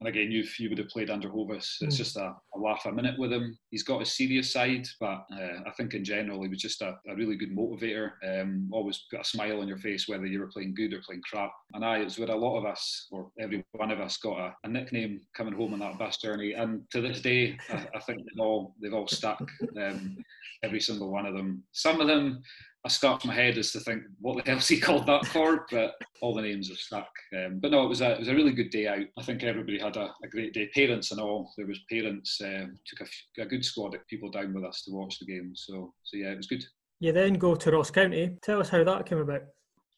and 0.00 0.08
again, 0.08 0.30
you 0.30 0.44
you 0.58 0.68
would 0.68 0.78
have 0.78 0.88
played 0.88 1.08
under 1.08 1.28
Hovis. 1.28 1.78
It's 1.80 1.94
mm. 1.94 1.98
just 1.98 2.16
a, 2.16 2.34
a, 2.54 2.58
laugh 2.58 2.84
a 2.84 2.92
minute 2.92 3.18
with 3.18 3.32
him. 3.32 3.56
He's 3.70 3.82
got 3.82 4.02
a 4.02 4.06
serious 4.06 4.52
side, 4.52 4.86
but 5.00 5.24
uh, 5.32 5.62
I 5.66 5.70
think 5.76 5.94
in 5.94 6.04
general 6.04 6.42
he 6.42 6.48
was 6.48 6.60
just 6.60 6.82
a, 6.82 6.98
a 7.08 7.14
really 7.14 7.36
good 7.36 7.56
motivator. 7.56 8.12
Um, 8.22 8.68
always 8.72 9.04
put 9.10 9.20
a 9.20 9.24
smile 9.24 9.60
on 9.60 9.68
your 9.68 9.78
face 9.78 10.06
whether 10.06 10.26
you 10.26 10.40
were 10.40 10.48
playing 10.48 10.74
good 10.74 10.92
or 10.92 11.00
playing 11.00 11.22
crap. 11.28 11.52
And 11.72 11.84
I, 11.84 11.98
it's 11.98 12.18
where 12.18 12.30
a 12.30 12.36
lot 12.36 12.58
of 12.58 12.66
us, 12.66 13.06
or 13.10 13.30
every 13.40 13.64
one 13.72 13.90
of 13.90 14.00
us, 14.00 14.18
got 14.18 14.38
a, 14.38 14.54
a 14.64 14.68
nickname 14.68 15.22
coming 15.34 15.54
home 15.54 15.72
on 15.72 15.78
that 15.78 15.98
bus 15.98 16.18
journey. 16.18 16.52
And 16.52 16.82
to 16.90 17.00
this 17.00 17.22
day, 17.22 17.56
I, 17.70 17.86
I 17.94 18.00
think 18.00 18.18
they've 18.18 18.44
all 18.44 18.74
they've 18.80 18.94
all 18.94 19.08
stuck. 19.08 19.42
Um, 19.80 20.16
every 20.62 20.80
single 20.80 21.10
one 21.10 21.26
of 21.26 21.34
them. 21.34 21.62
Some 21.72 22.00
of 22.00 22.08
them 22.08 22.42
I 22.86 22.88
scratch 22.88 23.24
my 23.24 23.34
head 23.34 23.58
as 23.58 23.72
to 23.72 23.80
think 23.80 24.04
what 24.20 24.44
the 24.44 24.48
hell's 24.48 24.68
he 24.68 24.78
called 24.78 25.06
that 25.06 25.26
for, 25.26 25.66
but 25.72 25.94
all 26.22 26.34
the 26.34 26.42
names 26.42 26.70
are 26.70 26.76
stuck. 26.76 27.08
Um, 27.36 27.58
but 27.58 27.72
no, 27.72 27.82
it 27.82 27.88
was 27.88 28.00
a 28.00 28.12
it 28.12 28.20
was 28.20 28.28
a 28.28 28.34
really 28.34 28.52
good 28.52 28.70
day 28.70 28.86
out. 28.86 29.04
I 29.18 29.22
think 29.24 29.42
everybody 29.42 29.76
had 29.76 29.96
a, 29.96 30.14
a 30.22 30.28
great 30.28 30.54
day. 30.54 30.70
Parents 30.72 31.10
and 31.10 31.20
all. 31.20 31.52
There 31.56 31.66
was 31.66 31.80
parents 31.90 32.40
um, 32.44 32.78
took 32.86 33.08
a, 33.08 33.42
a, 33.42 33.46
good 33.46 33.64
squad 33.64 33.96
of 33.96 34.06
people 34.06 34.30
down 34.30 34.54
with 34.54 34.62
us 34.62 34.82
to 34.82 34.92
watch 34.92 35.18
the 35.18 35.26
game. 35.26 35.50
So 35.56 35.92
so 36.04 36.16
yeah, 36.16 36.30
it 36.30 36.36
was 36.36 36.46
good. 36.46 36.64
You 37.00 37.10
then 37.10 37.34
go 37.34 37.56
to 37.56 37.70
Ross 37.72 37.90
County. 37.90 38.36
Tell 38.40 38.60
us 38.60 38.68
how 38.68 38.84
that 38.84 39.04
came 39.04 39.18
about. 39.18 39.42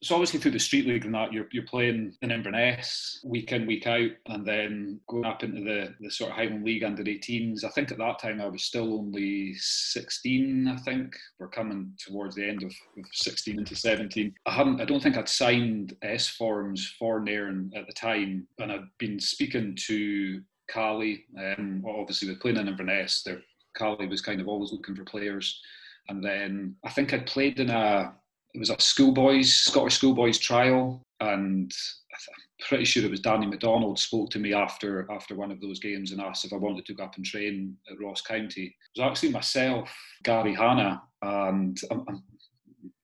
So 0.02 0.14
obviously 0.14 0.38
through 0.38 0.52
the 0.52 0.61
street 0.61 0.87
league 0.87 1.05
and 1.05 1.14
that, 1.14 1.33
you're, 1.33 1.49
you're 1.50 1.64
playing 1.64 2.14
in 2.23 2.31
Inverness 2.31 3.21
week 3.25 3.50
in, 3.50 3.67
week 3.67 3.87
out, 3.87 4.11
and 4.26 4.47
then 4.47 5.00
going 5.09 5.25
up 5.25 5.43
into 5.43 5.62
the, 5.62 5.93
the 6.00 6.11
sort 6.11 6.31
of 6.31 6.37
Highland 6.37 6.64
League 6.64 6.85
under 6.85 7.02
18s. 7.02 7.64
I 7.64 7.69
think 7.71 7.90
at 7.90 7.99
that 7.99 8.21
time 8.21 8.40
I 8.40 8.47
was 8.47 8.62
still 8.62 8.95
only 8.95 9.55
16, 9.55 10.69
I 10.69 10.76
think. 10.76 11.17
We're 11.40 11.49
coming 11.49 11.93
towards 11.99 12.37
the 12.37 12.49
end 12.49 12.62
of, 12.62 12.71
of 12.71 13.05
16 13.12 13.59
into 13.59 13.75
17. 13.75 14.35
I 14.47 14.52
hadn't, 14.52 14.81
I 14.81 14.85
don't 14.85 15.02
think 15.02 15.17
I'd 15.17 15.28
signed 15.28 15.97
S 16.02 16.28
forms 16.28 16.95
for 16.97 17.19
Nairn 17.19 17.73
at 17.75 17.88
the 17.88 17.93
time, 17.93 18.47
and 18.61 18.71
I'd 18.71 18.88
been 18.99 19.19
speaking 19.19 19.76
to 19.87 20.40
Cali, 20.71 21.25
um, 21.38 21.83
obviously 21.88 22.28
with 22.28 22.40
playing 22.40 22.59
in 22.59 22.69
Inverness, 22.69 23.23
there, 23.25 23.40
Cali 23.76 24.07
was 24.07 24.21
kind 24.21 24.40
of 24.40 24.47
always 24.47 24.71
looking 24.71 24.95
for 24.95 25.05
players. 25.05 25.61
And 26.09 26.25
then 26.25 26.76
I 26.85 26.90
think 26.90 27.12
I'd 27.12 27.26
played 27.26 27.59
in 27.59 27.71
a 27.71 28.12
it 28.59 28.67
was 28.67 28.71
a 28.71 28.81
schoolboys 28.81 29.55
Scottish 29.55 29.95
schoolboys 29.95 30.37
trial, 30.37 31.00
and 31.21 31.73
I'm 31.73 32.67
pretty 32.69 32.85
sure 32.85 33.05
it 33.05 33.11
was 33.11 33.21
Danny 33.21 33.47
McDonald 33.47 34.00
spoke 34.00 34.31
to 34.31 34.41
me 34.41 34.53
after 34.53 35.09
after 35.12 35.37
one 35.37 35.53
of 35.53 35.61
those 35.61 35.79
games 35.79 36.11
and 36.11 36.21
asked 36.21 36.45
if 36.45 36.53
I 36.53 36.57
wanted 36.57 36.85
to 36.87 36.95
go 36.95 37.05
up 37.05 37.15
and 37.17 37.25
train 37.25 37.77
at 37.88 38.00
Ross 38.00 38.21
County. 38.21 38.75
It 38.97 39.00
was 39.00 39.09
actually 39.09 39.31
myself, 39.31 39.95
Gary 40.25 40.57
Hanna, 40.57 41.00
and 41.23 41.79
I'm, 41.93 42.05
I'm, 42.09 42.25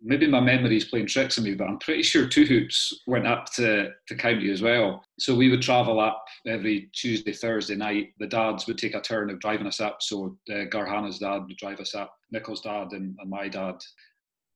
maybe 0.02 0.26
my 0.26 0.40
memory 0.40 0.76
is 0.76 0.86
playing 0.86 1.06
tricks 1.06 1.38
on 1.38 1.44
me, 1.44 1.54
but 1.54 1.68
I'm 1.68 1.78
pretty 1.78 2.02
sure 2.02 2.26
Two 2.26 2.46
Hoops 2.46 3.02
went 3.06 3.28
up 3.28 3.46
to, 3.52 3.90
to 4.08 4.14
County 4.16 4.50
as 4.50 4.60
well. 4.60 5.04
So 5.20 5.36
we 5.36 5.50
would 5.50 5.62
travel 5.62 6.00
up 6.00 6.24
every 6.48 6.90
Tuesday, 6.92 7.32
Thursday 7.32 7.76
night. 7.76 8.08
The 8.18 8.26
dads 8.26 8.66
would 8.66 8.78
take 8.78 8.96
a 8.96 9.00
turn 9.00 9.30
of 9.30 9.38
driving 9.38 9.68
us 9.68 9.80
up. 9.80 9.98
So 10.02 10.36
uh, 10.52 10.64
Gary 10.64 10.90
Hanna's 10.90 11.20
dad 11.20 11.44
would 11.46 11.56
drive 11.58 11.78
us 11.78 11.94
up, 11.94 12.12
Nichols' 12.32 12.62
dad 12.62 12.88
and, 12.90 13.16
and 13.20 13.30
my 13.30 13.46
dad 13.46 13.76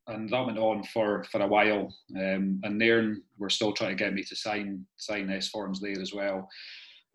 and 0.09 0.29
that 0.31 0.47
went 0.47 0.59
on 0.59 0.83
for, 0.85 1.25
for 1.25 1.41
a 1.41 1.47
while. 1.47 1.95
Um, 2.17 2.61
and 2.65 2.79
Nairn 2.79 3.23
were 3.39 3.51
still 3.51 3.73
trying 3.73 3.97
to 3.97 4.05
get 4.05 4.15
me 4.15 4.23
to 4.25 4.37
sign 4.37 4.85
sign 4.97 5.31
S 5.31 5.49
forms 5.49 5.81
there 5.81 6.01
as 6.01 6.13
well. 6.13 6.49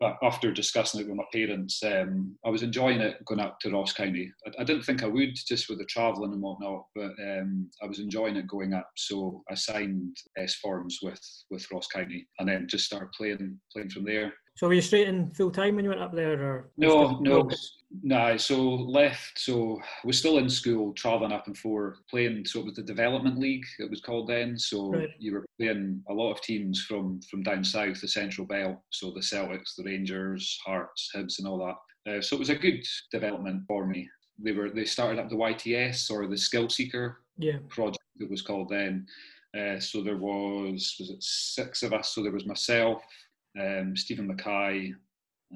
But 0.00 0.18
after 0.22 0.52
discussing 0.52 1.00
it 1.00 1.06
with 1.06 1.16
my 1.16 1.24
parents, 1.32 1.82
um, 1.84 2.36
I 2.44 2.50
was 2.50 2.62
enjoying 2.62 3.00
it 3.00 3.24
going 3.24 3.40
up 3.40 3.60
to 3.60 3.70
Ross 3.70 3.92
County. 3.92 4.30
I, 4.46 4.62
I, 4.62 4.64
didn't 4.64 4.82
think 4.82 5.02
I 5.02 5.06
would 5.06 5.34
just 5.34 5.68
with 5.68 5.78
the 5.78 5.84
travelling 5.84 6.32
and 6.32 6.42
whatnot, 6.42 6.86
but 6.96 7.12
um, 7.22 7.70
I 7.80 7.86
was 7.86 8.00
enjoying 8.00 8.36
it 8.36 8.48
going 8.48 8.74
up. 8.74 8.90
So 8.96 9.42
I 9.48 9.54
signed 9.54 10.16
S 10.36 10.56
forms 10.56 10.98
with 11.02 11.20
with 11.50 11.70
Ross 11.72 11.86
County, 11.86 12.26
and 12.38 12.48
then 12.48 12.66
just 12.68 12.86
started 12.86 13.12
playing 13.16 13.58
playing 13.72 13.90
from 13.90 14.04
there. 14.04 14.32
So 14.56 14.68
were 14.68 14.74
you 14.74 14.82
straight 14.82 15.08
in 15.08 15.30
full 15.32 15.50
time 15.50 15.74
when 15.74 15.84
you 15.84 15.90
went 15.90 16.02
up 16.02 16.14
there, 16.14 16.40
or 16.40 16.70
no, 16.76 17.18
no, 17.20 17.50
no? 18.02 18.36
So 18.36 18.62
left. 18.62 19.36
So 19.36 19.80
was 20.04 20.16
still 20.16 20.38
in 20.38 20.48
school, 20.48 20.92
travelling 20.92 21.32
up 21.32 21.48
and 21.48 21.58
forth, 21.58 21.96
playing. 22.08 22.44
So 22.44 22.60
it 22.60 22.66
was 22.66 22.74
the 22.74 22.82
development 22.82 23.38
league. 23.38 23.64
It 23.80 23.90
was 23.90 24.00
called 24.00 24.28
then. 24.28 24.56
So 24.56 24.92
right. 24.92 25.08
you 25.18 25.32
were 25.32 25.44
playing 25.58 26.02
a 26.08 26.14
lot 26.14 26.30
of 26.30 26.40
teams 26.40 26.84
from 26.84 27.20
from 27.22 27.42
down 27.42 27.64
south, 27.64 28.00
the 28.00 28.06
Central 28.06 28.46
Belt. 28.46 28.78
So 28.90 29.10
the 29.10 29.20
Celtics, 29.20 29.74
the 29.76 29.84
Rangers, 29.84 30.60
Hearts, 30.64 31.10
Hibs, 31.14 31.40
and 31.40 31.48
all 31.48 31.58
that. 31.58 32.18
Uh, 32.18 32.22
so 32.22 32.36
it 32.36 32.40
was 32.40 32.50
a 32.50 32.54
good 32.54 32.86
development 33.10 33.64
for 33.66 33.86
me. 33.86 34.08
They 34.38 34.52
were 34.52 34.70
they 34.70 34.84
started 34.84 35.18
up 35.18 35.30
the 35.30 35.36
YTS 35.36 36.12
or 36.12 36.28
the 36.28 36.38
Skill 36.38 36.68
Seeker 36.68 37.22
yeah. 37.38 37.58
project. 37.68 37.98
It 38.20 38.30
was 38.30 38.42
called 38.42 38.68
then. 38.68 39.06
Uh, 39.56 39.78
so 39.78 40.02
there 40.02 40.16
was 40.16 40.96
was 41.00 41.10
it 41.10 41.22
six 41.22 41.82
of 41.82 41.92
us. 41.92 42.14
So 42.14 42.22
there 42.22 42.32
was 42.32 42.46
myself, 42.46 43.02
um, 43.58 43.96
Stephen 43.96 44.26
Mackay, 44.26 44.92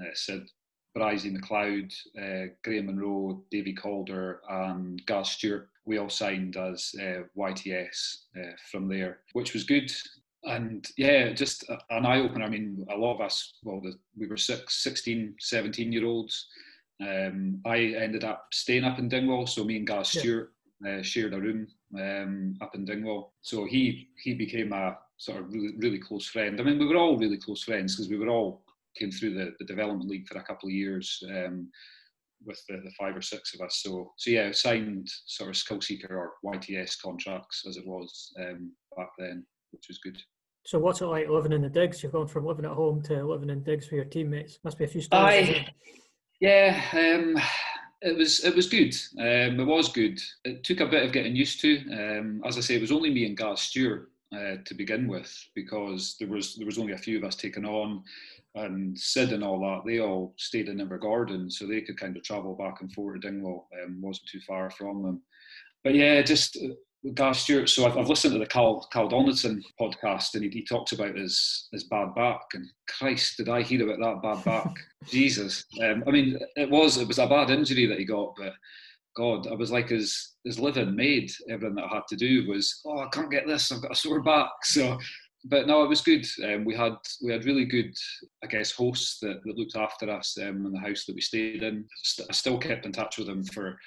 uh, 0.00 0.14
Sid 0.14 0.49
Bryzy 0.97 1.37
McLeod, 1.37 1.93
uh, 2.19 2.52
Graham 2.64 2.87
Monroe, 2.87 3.43
Davy 3.50 3.73
Calder, 3.73 4.40
and 4.49 5.05
Gaz 5.07 5.31
Stewart. 5.31 5.69
We 5.85 5.99
all 5.99 6.11
signed 6.11 6.57
as 6.57 6.95
uh, 7.00 7.23
YTS 7.37 8.17
uh, 8.37 8.52
from 8.71 8.88
there, 8.88 9.21
which 9.33 9.55
was 9.55 9.64
good. 9.64 9.90
And 10.45 10.87
yeah, 10.97 11.33
just 11.33 11.64
an 11.90 12.07
eye 12.07 12.21
opener. 12.21 12.45
I 12.45 12.49
mean, 12.49 12.87
a 12.90 12.97
lot 12.97 13.14
of 13.14 13.21
us, 13.21 13.55
well, 13.64 13.81
the, 13.81 13.95
we 14.17 14.26
were 14.26 14.37
six, 14.37 14.83
16, 14.83 15.37
17 15.38 15.93
year 15.93 16.07
olds. 16.07 16.47
Um, 17.00 17.61
I 17.64 17.78
ended 17.78 18.25
up 18.25 18.47
staying 18.52 18.85
up 18.85 18.99
in 18.99 19.09
Dingwall, 19.09 19.47
so 19.47 19.64
me 19.64 19.76
and 19.76 19.87
Gaz 19.87 20.14
yeah. 20.14 20.21
Stewart 20.21 20.52
uh, 20.87 21.02
shared 21.02 21.35
a 21.35 21.40
room 21.40 21.69
um, 21.97 22.57
up 22.61 22.75
in 22.75 22.85
Dingwall. 22.85 23.33
So 23.43 23.64
he 23.64 24.09
he 24.23 24.35
became 24.35 24.73
a 24.73 24.99
sort 25.18 25.38
of 25.38 25.52
really, 25.52 25.75
really 25.78 25.98
close 25.98 26.26
friend. 26.26 26.60
I 26.60 26.64
mean, 26.64 26.78
we 26.78 26.87
were 26.87 26.96
all 26.96 27.18
really 27.18 27.37
close 27.37 27.64
friends 27.64 27.94
because 27.94 28.08
we 28.08 28.16
were 28.16 28.28
all 28.28 28.62
came 28.96 29.10
through 29.10 29.34
the, 29.34 29.52
the 29.58 29.64
development 29.64 30.08
league 30.08 30.26
for 30.26 30.38
a 30.38 30.44
couple 30.44 30.68
of 30.68 30.75
years 30.75 31.22
um, 31.28 31.68
with 32.46 32.60
the, 32.68 32.76
the, 32.76 32.90
five 32.98 33.16
or 33.16 33.20
six 33.20 33.54
of 33.54 33.60
us. 33.60 33.80
So, 33.82 34.12
so 34.16 34.30
yeah, 34.30 34.50
signed 34.52 35.08
sort 35.26 35.50
of 35.50 35.56
skill 35.56 35.80
seeker 35.80 36.16
or 36.16 36.54
YTS 36.54 37.00
contracts 37.02 37.64
as 37.68 37.76
it 37.76 37.87
was 37.87 38.32
um, 38.40 38.72
back 38.96 39.10
then, 39.18 39.44
which 39.72 39.87
was 39.88 39.98
good. 39.98 40.18
So, 40.64 40.78
what's 40.78 41.00
it 41.00 41.06
like 41.06 41.28
living 41.28 41.52
in 41.52 41.62
the 41.62 41.68
digs? 41.68 42.02
You've 42.02 42.12
gone 42.12 42.28
from 42.28 42.46
living 42.46 42.64
at 42.64 42.72
home 42.72 43.02
to 43.02 43.25
living 43.25 43.50
in 43.50 43.62
digs 43.62 43.87
with 43.87 43.94
your 43.94 44.04
teammates. 44.04 44.58
Must 44.64 44.78
be 44.78 44.84
a 44.84 44.88
few 44.88 45.00
stories. 45.00 45.48
I, 45.48 45.66
yeah, 46.40 46.80
um, 46.92 47.37
it 48.02 48.16
was 48.16 48.44
it 48.44 48.54
was 48.54 48.68
good. 48.68 48.94
Um, 49.18 49.60
it 49.60 49.66
was 49.66 49.90
good. 49.90 50.20
It 50.44 50.64
took 50.64 50.80
a 50.80 50.87
bit 50.87 51.04
of 51.04 51.12
getting 51.12 51.34
used 51.34 51.60
to. 51.62 51.78
Um, 51.90 52.42
as 52.44 52.58
I 52.58 52.60
say, 52.60 52.75
it 52.76 52.82
was 52.82 52.92
only 52.92 53.10
me 53.10 53.25
and 53.25 53.37
Gaz 53.37 53.62
Stewart 53.62 54.10
uh, 54.35 54.56
to 54.64 54.75
begin 54.75 55.08
with 55.08 55.32
because 55.54 56.16
there 56.18 56.28
was 56.28 56.56
there 56.56 56.66
was 56.66 56.78
only 56.78 56.92
a 56.92 56.99
few 56.99 57.16
of 57.16 57.25
us 57.25 57.37
taken 57.37 57.64
on, 57.64 58.02
and 58.54 58.99
Sid 58.99 59.32
and 59.32 59.44
all 59.44 59.61
that 59.61 59.82
they 59.87 60.00
all 60.00 60.35
stayed 60.37 60.68
in 60.68 60.78
Invergordon, 60.78 61.50
so 61.50 61.66
they 61.66 61.80
could 61.80 61.99
kind 61.99 62.16
of 62.16 62.23
travel 62.23 62.54
back 62.54 62.80
and 62.80 62.92
forth 62.92 63.20
to 63.20 63.28
Dingwall. 63.28 63.68
Um, 63.82 64.00
wasn't 64.00 64.28
too 64.28 64.40
far 64.40 64.70
from 64.70 65.02
them, 65.02 65.23
but 65.85 65.94
yeah, 65.94 66.23
just. 66.23 66.56
Uh, 66.56 66.75
Gaz 67.14 67.38
Stewart, 67.38 67.68
so 67.68 67.87
I've, 67.87 67.97
I've, 67.97 68.08
listened 68.08 68.32
to 68.32 68.40
the 68.40 68.47
Carl, 68.47 68.87
Carl 68.92 69.08
Donaldson 69.08 69.62
podcast 69.80 70.35
and 70.35 70.42
he, 70.42 70.50
he 70.50 70.64
talks 70.64 70.90
about 70.90 71.14
his, 71.14 71.68
his 71.70 71.85
bad 71.85 72.12
back 72.16 72.40
and 72.54 72.66
Christ, 72.88 73.37
did 73.37 73.49
I 73.49 73.62
hear 73.62 73.88
about 73.88 74.20
that 74.20 74.20
bad 74.20 74.44
back? 74.44 74.75
Jesus. 75.08 75.64
Um, 75.80 76.02
I 76.08 76.11
mean, 76.11 76.37
it 76.56 76.68
was, 76.68 76.99
it 76.99 77.06
was 77.06 77.20
a 77.20 77.28
bad 77.28 77.50
injury 77.50 77.87
that 77.87 78.00
he 78.00 78.04
got, 78.04 78.35
but 78.37 78.52
God, 79.16 79.46
I 79.48 79.54
was 79.54 79.70
like 79.72 79.88
his 79.88 80.36
his 80.44 80.58
living 80.58 80.94
made. 80.94 81.30
Everything 81.48 81.76
that 81.76 81.84
I 81.84 81.94
had 81.94 82.06
to 82.08 82.16
do 82.16 82.48
was, 82.48 82.80
oh, 82.86 83.00
I 83.00 83.08
can't 83.12 83.30
get 83.30 83.46
this. 83.46 83.72
I've 83.72 83.82
got 83.82 83.92
a 83.92 83.96
sore 83.96 84.22
back. 84.22 84.50
So, 84.64 84.98
but 85.44 85.66
no, 85.66 85.84
it 85.84 85.88
was 85.88 86.00
good. 86.02 86.26
Um, 86.44 86.64
we 86.64 86.74
had 86.74 86.96
we 87.22 87.32
had 87.32 87.44
really 87.44 87.64
good, 87.64 87.94
I 88.42 88.46
guess, 88.46 88.72
hosts 88.72 89.18
that, 89.20 89.40
that 89.44 89.56
looked 89.56 89.76
after 89.76 90.10
us 90.10 90.36
um, 90.40 90.66
in 90.66 90.72
the 90.72 90.80
house 90.80 91.04
that 91.04 91.14
we 91.14 91.20
stayed 91.20 91.62
in. 91.62 91.84
I 92.28 92.32
still 92.32 92.58
kept 92.58 92.86
in 92.86 92.92
touch 92.92 93.18
with 93.18 93.28
them 93.28 93.44
for 93.44 93.78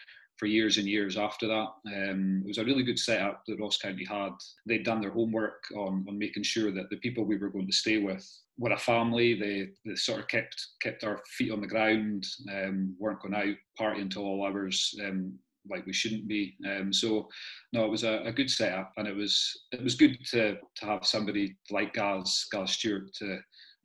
for 0.41 0.47
years 0.47 0.79
and 0.79 0.87
years 0.87 1.17
after 1.17 1.47
that. 1.47 1.67
Um, 1.85 2.41
it 2.43 2.47
was 2.47 2.57
a 2.57 2.65
really 2.65 2.81
good 2.81 2.97
setup 2.97 3.43
that 3.45 3.59
Ross 3.59 3.77
County 3.77 4.03
had. 4.03 4.31
They'd 4.65 4.83
done 4.83 4.99
their 4.99 5.11
homework 5.11 5.63
on, 5.77 6.03
on 6.09 6.17
making 6.17 6.41
sure 6.41 6.71
that 6.71 6.89
the 6.89 6.97
people 6.97 7.23
we 7.23 7.37
were 7.37 7.51
going 7.51 7.67
to 7.67 7.73
stay 7.73 7.99
with 7.99 8.27
were 8.57 8.71
a 8.71 8.77
family. 8.77 9.35
They, 9.39 9.67
they 9.85 9.95
sort 9.95 10.19
of 10.19 10.27
kept 10.27 10.55
kept 10.81 11.03
our 11.03 11.21
feet 11.37 11.51
on 11.51 11.61
the 11.61 11.67
ground, 11.67 12.25
um, 12.51 12.95
weren't 12.97 13.21
going 13.21 13.35
out 13.35 13.55
partying 13.79 14.01
until 14.01 14.23
all 14.23 14.43
hours. 14.43 14.95
Um, 15.05 15.37
like 15.69 15.85
we 15.85 15.93
shouldn't 15.93 16.27
be. 16.27 16.55
Um, 16.67 16.91
so 16.91 17.29
no, 17.71 17.85
it 17.85 17.91
was 17.91 18.03
a, 18.03 18.23
a, 18.25 18.31
good 18.31 18.49
setup, 18.49 18.93
and 18.97 19.07
it 19.07 19.15
was 19.15 19.65
it 19.71 19.83
was 19.83 19.93
good 19.93 20.17
to 20.31 20.57
to 20.77 20.85
have 20.87 21.05
somebody 21.05 21.55
like 21.69 21.93
Gaz 21.93 22.47
Gaz 22.51 22.71
Stewart 22.71 23.13
to 23.19 23.37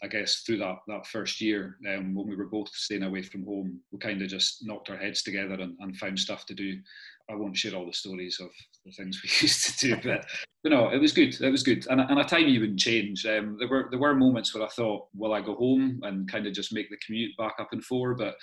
I 0.02 0.08
guess 0.08 0.42
through 0.42 0.58
that 0.58 0.76
that 0.88 1.06
first 1.06 1.40
year 1.40 1.76
um, 1.88 2.14
when 2.14 2.26
we 2.26 2.36
were 2.36 2.48
both 2.48 2.68
staying 2.68 3.02
away 3.02 3.22
from 3.22 3.44
home, 3.44 3.80
we 3.90 3.98
kind 3.98 4.20
of 4.20 4.28
just 4.28 4.58
knocked 4.62 4.90
our 4.90 4.96
heads 4.96 5.22
together 5.22 5.54
and, 5.54 5.74
and, 5.80 5.96
found 5.96 6.18
stuff 6.18 6.44
to 6.46 6.54
do. 6.54 6.78
I 7.30 7.34
won't 7.34 7.56
share 7.56 7.74
all 7.74 7.86
the 7.86 7.92
stories 7.92 8.38
of 8.40 8.50
the 8.84 8.92
things 8.92 9.20
we 9.22 9.30
used 9.40 9.78
to 9.78 9.86
do, 9.88 9.96
but, 9.96 10.26
but 10.62 10.70
no, 10.70 10.90
it 10.90 11.00
was 11.00 11.12
good. 11.12 11.40
It 11.40 11.50
was 11.50 11.62
good, 11.62 11.86
and, 11.88 12.00
and 12.00 12.18
a 12.18 12.24
time 12.24 12.46
you 12.46 12.60
wouldn't 12.60 12.78
change. 12.78 13.24
Um, 13.24 13.56
there 13.58 13.68
were 13.68 13.88
there 13.90 13.98
were 13.98 14.14
moments 14.14 14.54
where 14.54 14.64
I 14.64 14.68
thought, 14.68 15.08
will 15.14 15.32
I 15.32 15.40
go 15.40 15.54
home 15.54 16.00
and 16.02 16.30
kind 16.30 16.46
of 16.46 16.52
just 16.52 16.74
make 16.74 16.90
the 16.90 16.98
commute 17.04 17.34
back 17.38 17.54
up 17.58 17.68
and 17.72 17.82
forth? 17.82 18.18
But 18.18 18.34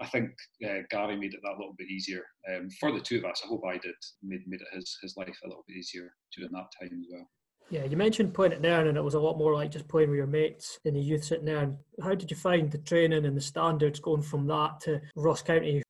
I 0.00 0.06
think 0.06 0.30
uh, 0.64 0.80
Gary 0.90 1.16
made 1.16 1.34
it 1.34 1.40
that 1.42 1.58
little 1.58 1.74
bit 1.76 1.90
easier 1.90 2.24
um, 2.50 2.70
for 2.80 2.90
the 2.90 3.00
two 3.00 3.18
of 3.18 3.26
us. 3.26 3.42
I 3.44 3.48
hope 3.48 3.62
I 3.68 3.76
did 3.76 3.94
made 4.22 4.40
made 4.46 4.62
it 4.62 4.68
his 4.74 4.96
his 5.02 5.14
life 5.18 5.38
a 5.44 5.48
little 5.48 5.64
bit 5.68 5.76
easier 5.76 6.14
during 6.34 6.52
that 6.52 6.70
time 6.80 6.98
as 6.98 7.06
well. 7.12 7.28
Yeah, 7.72 7.84
you 7.84 7.96
mentioned 7.96 8.34
playing 8.34 8.52
at 8.52 8.60
Nairn 8.60 8.88
and 8.88 8.98
it 8.98 9.02
was 9.02 9.14
a 9.14 9.18
lot 9.18 9.38
more 9.38 9.54
like 9.54 9.70
just 9.70 9.88
playing 9.88 10.10
with 10.10 10.18
your 10.18 10.26
mates 10.26 10.78
in 10.84 10.92
the 10.92 11.00
youth 11.00 11.32
at 11.32 11.42
Nairn. 11.42 11.78
How 12.02 12.14
did 12.14 12.30
you 12.30 12.36
find 12.36 12.70
the 12.70 12.76
training 12.76 13.24
and 13.24 13.34
the 13.34 13.40
standards 13.40 13.98
going 13.98 14.20
from 14.20 14.46
that 14.48 14.78
to 14.82 15.00
Ross 15.16 15.40
County? 15.40 15.82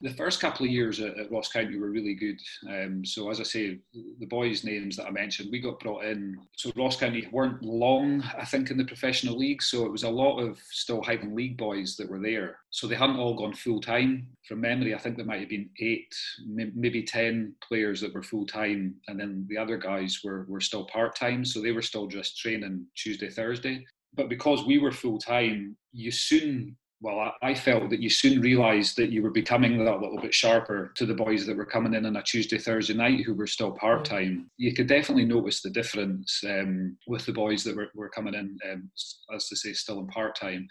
The 0.00 0.12
first 0.12 0.40
couple 0.40 0.66
of 0.66 0.72
years 0.72 1.00
at, 1.00 1.18
at 1.18 1.30
Ross 1.30 1.48
County 1.48 1.78
were 1.78 1.90
really 1.90 2.14
good. 2.14 2.38
Um, 2.68 3.04
so 3.04 3.30
as 3.30 3.40
I 3.40 3.44
say, 3.44 3.78
the 4.18 4.26
boys' 4.26 4.62
names 4.62 4.96
that 4.96 5.06
I 5.06 5.10
mentioned, 5.10 5.48
we 5.50 5.60
got 5.60 5.80
brought 5.80 6.04
in. 6.04 6.36
So 6.56 6.70
Ross 6.76 6.96
County 6.96 7.26
weren't 7.32 7.62
long, 7.62 8.22
I 8.36 8.44
think, 8.44 8.70
in 8.70 8.76
the 8.76 8.84
professional 8.84 9.38
league. 9.38 9.62
So 9.62 9.86
it 9.86 9.92
was 9.92 10.02
a 10.02 10.10
lot 10.10 10.38
of 10.38 10.58
still 10.70 11.02
Highland 11.02 11.34
League 11.34 11.56
boys 11.56 11.96
that 11.96 12.10
were 12.10 12.20
there. 12.20 12.58
So 12.70 12.86
they 12.86 12.94
hadn't 12.94 13.18
all 13.18 13.34
gone 13.34 13.54
full 13.54 13.80
time. 13.80 14.28
From 14.46 14.60
memory, 14.60 14.94
I 14.94 14.98
think 14.98 15.16
there 15.16 15.24
might 15.24 15.40
have 15.40 15.48
been 15.48 15.70
eight, 15.80 16.14
maybe 16.46 17.02
ten 17.02 17.54
players 17.66 18.00
that 18.02 18.12
were 18.12 18.22
full 18.22 18.46
time, 18.46 18.96
and 19.08 19.18
then 19.18 19.46
the 19.48 19.56
other 19.56 19.78
guys 19.78 20.20
were 20.22 20.44
were 20.46 20.60
still 20.60 20.84
part 20.86 21.16
time. 21.16 21.44
So 21.44 21.62
they 21.62 21.72
were 21.72 21.82
still 21.82 22.06
just 22.06 22.38
training 22.38 22.86
Tuesday, 22.96 23.30
Thursday. 23.30 23.84
But 24.14 24.28
because 24.28 24.64
we 24.64 24.78
were 24.78 24.92
full 24.92 25.18
time, 25.18 25.76
you 25.92 26.10
soon 26.10 26.76
well, 27.00 27.32
I, 27.42 27.54
felt 27.54 27.90
that 27.90 28.00
you 28.00 28.08
soon 28.08 28.40
realised 28.40 28.96
that 28.96 29.10
you 29.10 29.22
were 29.22 29.30
becoming 29.30 29.84
that 29.84 30.00
little 30.00 30.18
bit 30.20 30.32
sharper 30.32 30.92
to 30.94 31.04
the 31.04 31.14
boys 31.14 31.44
that 31.44 31.56
were 31.56 31.66
coming 31.66 31.92
in 31.92 32.06
on 32.06 32.16
a 32.16 32.22
Tuesday, 32.22 32.56
Thursday 32.56 32.94
night 32.94 33.20
who 33.24 33.34
were 33.34 33.46
still 33.46 33.72
part 33.72 34.04
time. 34.04 34.50
You 34.56 34.72
could 34.72 34.86
definitely 34.86 35.26
notice 35.26 35.60
the 35.60 35.70
difference 35.70 36.42
um, 36.48 36.96
with 37.06 37.26
the 37.26 37.34
boys 37.34 37.64
that 37.64 37.76
were, 37.76 37.88
were 37.94 38.08
coming 38.08 38.34
in, 38.34 38.56
um, 38.70 38.90
as 39.34 39.48
to 39.48 39.56
say, 39.56 39.74
still 39.74 40.00
in 40.00 40.06
part 40.06 40.36
time 40.36 40.68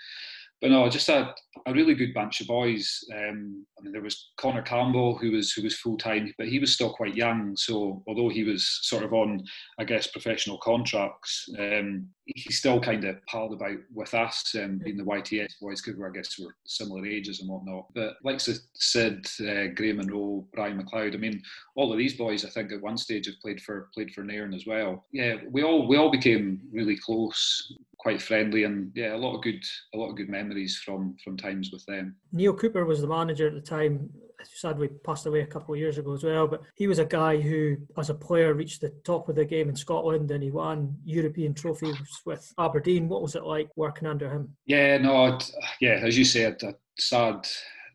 but 0.65 0.71
no, 0.71 0.89
just 0.89 1.09
a, 1.09 1.31
a 1.67 1.73
really 1.73 1.93
good 1.93 2.11
bunch 2.11 2.41
of 2.41 2.47
boys. 2.47 3.03
Um, 3.13 3.67
I 3.77 3.83
mean, 3.83 3.93
there 3.93 4.01
was 4.01 4.31
Connor 4.37 4.63
Campbell 4.63 5.15
who 5.15 5.29
was 5.33 5.51
who 5.51 5.61
was 5.61 5.77
full 5.77 5.95
time, 5.95 6.33
but 6.39 6.47
he 6.47 6.57
was 6.57 6.73
still 6.73 6.91
quite 6.91 7.15
young. 7.15 7.55
So 7.55 8.01
although 8.07 8.29
he 8.29 8.43
was 8.43 8.79
sort 8.81 9.03
of 9.03 9.13
on, 9.13 9.43
I 9.77 9.83
guess, 9.83 10.07
professional 10.07 10.57
contracts, 10.57 11.47
um, 11.59 12.07
he 12.25 12.51
still 12.51 12.79
kind 12.79 13.03
of 13.03 13.23
palled 13.27 13.53
about 13.53 13.77
with 13.93 14.15
us, 14.15 14.55
um, 14.55 14.79
being 14.83 14.97
the 14.97 15.03
YTS 15.03 15.53
boys, 15.61 15.83
because 15.83 16.01
I 16.01 16.09
guess 16.11 16.39
we're 16.39 16.55
similar 16.65 17.05
ages 17.05 17.41
and 17.41 17.49
whatnot. 17.49 17.85
But 17.93 18.15
like 18.23 18.39
Sid, 18.39 19.27
uh, 19.41 19.67
Graham 19.75 19.97
Monroe, 19.97 20.47
Brian 20.51 20.81
McLeod, 20.81 21.13
I 21.13 21.17
mean, 21.17 21.43
all 21.75 21.91
of 21.91 21.99
these 21.99 22.17
boys, 22.17 22.43
I 22.43 22.49
think 22.49 22.71
at 22.71 22.81
one 22.81 22.97
stage 22.97 23.27
have 23.27 23.39
played 23.39 23.61
for 23.61 23.89
played 23.93 24.11
for 24.15 24.23
Nairn 24.23 24.55
as 24.55 24.65
well. 24.65 25.05
Yeah, 25.11 25.35
we 25.47 25.61
all 25.61 25.87
we 25.87 25.97
all 25.97 26.09
became 26.09 26.59
really 26.71 26.97
close 26.97 27.71
quite 28.05 28.21
friendly 28.21 28.65
and 28.65 28.91
yeah, 28.93 29.15
a 29.15 29.17
lot 29.17 29.35
of 29.35 29.41
good 29.41 29.63
a 29.95 29.97
lot 29.97 30.11
of 30.11 30.15
good 30.15 30.29
memories 30.29 30.77
from 30.85 31.15
from 31.23 31.35
times 31.35 31.71
with 31.71 31.83
them. 31.87 32.15
Neale 32.31 32.53
Cooper 32.53 32.85
was 32.85 33.01
the 33.01 33.07
manager 33.07 33.47
at 33.47 33.55
the 33.55 33.61
time. 33.61 34.11
Sadly, 34.43 34.89
passed 35.03 35.25
away 35.25 35.41
a 35.41 35.47
couple 35.47 35.73
of 35.73 35.79
years 35.79 35.97
ago 35.97 36.13
as 36.13 36.23
well. 36.23 36.47
But 36.47 36.61
he 36.75 36.85
was 36.85 36.99
a 36.99 37.05
guy 37.05 37.41
who, 37.41 37.77
as 37.97 38.11
a 38.11 38.13
player, 38.13 38.53
reached 38.53 38.81
the 38.81 38.93
top 39.03 39.27
of 39.27 39.35
the 39.35 39.43
game 39.43 39.69
in 39.69 39.75
Scotland, 39.75 40.29
and 40.29 40.43
he 40.43 40.51
won 40.51 40.95
European 41.03 41.55
trophies 41.55 41.97
with 42.27 42.53
Aberdeen. 42.59 43.09
What 43.09 43.23
was 43.23 43.33
it 43.33 43.43
like 43.43 43.69
working 43.75 44.07
under 44.07 44.29
him? 44.29 44.55
Yeah, 44.67 44.99
no, 44.99 45.39
yeah, 45.81 45.99
as 46.03 46.15
you 46.15 46.25
said, 46.25 46.61
sad 46.99 47.47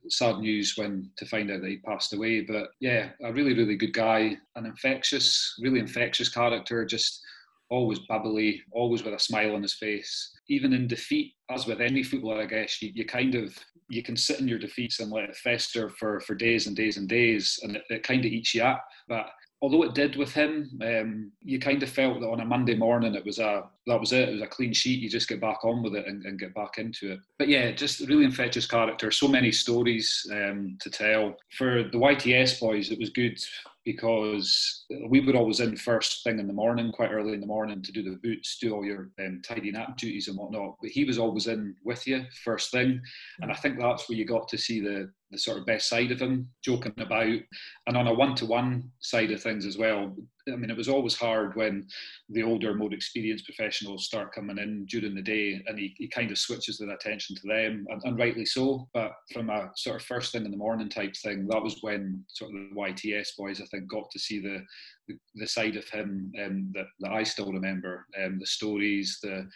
sad 0.09 0.39
news 0.39 0.75
when 0.77 1.09
to 1.19 1.27
find 1.27 1.53
out 1.53 1.61
that 1.61 1.71
he 1.71 1.77
passed 1.77 2.15
away. 2.15 2.41
But 2.41 2.71
yeah, 2.81 3.11
a 3.23 3.33
really, 3.33 3.55
really 3.55 3.77
good 3.77 3.93
guy, 3.93 4.37
an 4.57 4.67
infectious, 4.67 5.55
really 5.63 5.79
infectious 5.79 6.29
character. 6.29 6.85
Just 6.85 7.23
always 7.71 8.01
bubbly, 8.01 8.63
always 8.73 9.05
with 9.05 9.15
a 9.15 9.19
smile 9.19 9.55
on 9.55 9.63
his 9.63 9.75
face. 9.75 10.33
Even 10.49 10.73
in 10.73 10.89
defeat, 10.89 11.33
as 11.51 11.67
with 11.67 11.81
any 11.81 12.03
footballer, 12.03 12.43
I 12.43 12.47
guess, 12.47 12.83
you, 12.83 12.91
you 12.95 13.05
kind 13.07 13.35
of 13.35 13.57
you 13.89 14.03
can 14.03 14.17
sit 14.17 14.39
in 14.41 14.47
your 14.47 14.59
defeats 14.59 15.01
and 15.01 15.11
let 15.11 15.25
it 15.25 15.37
fester 15.37 15.89
for, 15.91 16.21
for 16.21 16.35
days 16.35 16.69
and 16.69 16.77
days 16.77 16.97
and 16.97 17.09
days, 17.09 17.59
and 17.63 17.77
it, 17.77 17.83
it 17.91 18.03
kind 18.05 18.25
of 18.25 18.31
eats 18.31 18.55
you 18.55 18.63
up. 18.63 18.85
But 19.09 19.27
although 19.63 19.83
it 19.83 19.95
did 19.95 20.17
with 20.17 20.33
him, 20.33 20.71
um, 20.83 21.33
you 21.43 21.59
kind 21.59 21.83
of 21.83 21.91
felt 21.91 22.21
that 22.21 22.29
on 22.29 22.41
a 22.41 22.45
Monday 22.45 22.75
morning 22.75 23.15
it 23.15 23.25
was 23.25 23.39
a 23.39 23.65
that 23.87 24.01
was 24.01 24.13
it. 24.13 24.29
It 24.29 24.33
was 24.33 24.43
a 24.43 24.47
clean 24.47 24.73
sheet. 24.73 25.01
You 25.01 25.11
just 25.11 25.29
get 25.29 25.41
back 25.41 25.65
on 25.65 25.83
with 25.83 25.95
it 25.95 26.07
and, 26.07 26.25
and 26.25 26.39
get 26.39 26.55
back 26.55 26.79
into 26.79 27.13
it. 27.13 27.21
But 27.39 27.49
yeah, 27.49 27.71
just 27.73 28.01
really 28.01 28.25
infectious 28.25 28.67
character. 28.67 29.11
So 29.11 29.29
many 29.29 29.53
stories 29.53 30.27
um, 30.33 30.77
to 30.81 30.91
tell. 30.91 31.37
For 31.57 31.83
the 31.83 31.99
YTS 31.99 32.61
boys, 32.61 32.91
it 32.91 32.99
was 32.99 33.11
good 33.11 33.39
because 33.85 34.85
we 35.09 35.21
were 35.21 35.37
always 35.37 35.61
in 35.61 35.77
first 35.77 36.23
thing 36.23 36.39
in 36.39 36.47
the 36.47 36.53
morning, 36.53 36.93
quite 36.93 37.11
early 37.11 37.33
in 37.33 37.41
the 37.41 37.47
morning, 37.47 37.83
to 37.83 37.93
do 37.93 38.03
the 38.03 38.19
boots, 38.23 38.59
do 38.61 38.75
all 38.75 38.85
your 38.85 39.11
um, 39.25 39.41
tidying 39.43 39.77
up 39.77 39.97
duties 39.97 40.29
and 40.29 40.37
whatnot. 40.37 40.77
But 40.81 40.91
he 40.91 41.05
was 41.05 41.19
always 41.19 41.47
in 41.47 41.75
with 41.85 42.07
you 42.07 42.25
first 42.45 42.71
thing, 42.71 43.01
and 43.41 43.51
I 43.51 43.55
think 43.55 43.79
that's 43.79 44.09
where 44.09 44.19
you 44.19 44.25
got 44.25 44.49
to 44.49 44.59
see 44.59 44.81
the 44.81 45.11
the 45.31 45.39
sort 45.39 45.59
of 45.59 45.67
best 45.67 45.89
side 45.89 46.11
of 46.11 46.21
him, 46.21 46.49
joking 46.65 46.93
about, 46.99 47.39
and 47.87 47.97
on 47.97 48.09
a 48.09 48.13
one-to-one 48.13 48.91
side 48.99 49.31
of 49.31 49.41
things 49.41 49.65
as 49.65 49.79
well. 49.79 50.13
I 50.49 50.57
mean, 50.57 50.71
it 50.71 50.77
was 50.77 50.89
always 50.89 51.17
hard 51.17 51.57
when 51.57 51.87
the 52.29 52.43
older, 52.43 52.75
more 52.75 52.93
experienced 52.93 53.45
professionals 53.45 54.07
start 54.07 54.35
coming 54.35 54.59
in 54.59 54.87
during 54.87 55.15
the 55.15 55.23
day, 55.23 55.63
and 55.67 55.79
he, 55.79 55.95
he 55.99 56.09
kind 56.09 56.31
of 56.31 56.39
switches 56.39 56.79
their 56.79 56.91
attention 56.91 57.37
to 57.37 57.47
them, 57.47 57.87
and, 57.89 58.03
and 58.05 58.19
rightly 58.19 58.45
so. 58.45 58.89
But 58.95 59.13
from 59.33 59.51
a 59.51 59.71
sort 59.77 59.97
of 59.97 60.07
first 60.07 60.33
thing 60.33 60.45
in 60.45 60.51
the 60.51 60.57
morning 60.57 60.89
type 60.89 61.15
thing, 61.17 61.47
that 61.49 61.63
was 61.63 61.79
when 61.83 62.25
sort 62.29 62.51
of 62.51 62.57
the 62.57 62.77
YTS 62.77 63.37
boys, 63.39 63.61
I 63.61 63.67
think, 63.67 63.89
got 63.89 64.11
to 64.11 64.19
see 64.19 64.41
the 64.41 64.65
the, 65.09 65.17
the 65.35 65.47
side 65.47 65.77
of 65.77 65.89
him 65.89 66.33
um, 66.45 66.71
that, 66.75 66.87
that 67.01 67.13
I 67.13 67.23
still 67.25 67.53
remember, 67.53 68.07
um, 68.23 68.39
the 68.39 68.47
stories, 68.47 69.19
the 69.23 69.49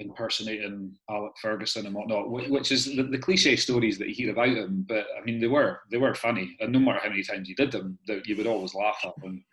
impersonating 0.00 0.94
Alex 1.10 1.40
Ferguson 1.40 1.86
and 1.86 1.94
whatnot, 1.94 2.30
which 2.30 2.72
is 2.72 2.86
the, 2.86 3.02
the, 3.02 3.18
cliche 3.18 3.54
stories 3.54 3.98
that 3.98 4.08
you 4.08 4.14
hear 4.14 4.32
about 4.32 4.48
him. 4.48 4.84
But 4.88 5.06
I 5.16 5.24
mean, 5.24 5.40
they 5.40 5.46
were 5.46 5.80
they 5.90 5.98
were 5.98 6.14
funny, 6.14 6.56
and 6.60 6.72
no 6.72 6.78
matter 6.78 7.00
how 7.02 7.10
many 7.10 7.22
times 7.22 7.48
you 7.48 7.54
did 7.54 7.70
them, 7.70 7.98
that 8.06 8.26
you 8.26 8.36
would 8.36 8.46
always 8.46 8.74
laugh 8.74 8.98
at 9.04 9.20
them. 9.22 9.44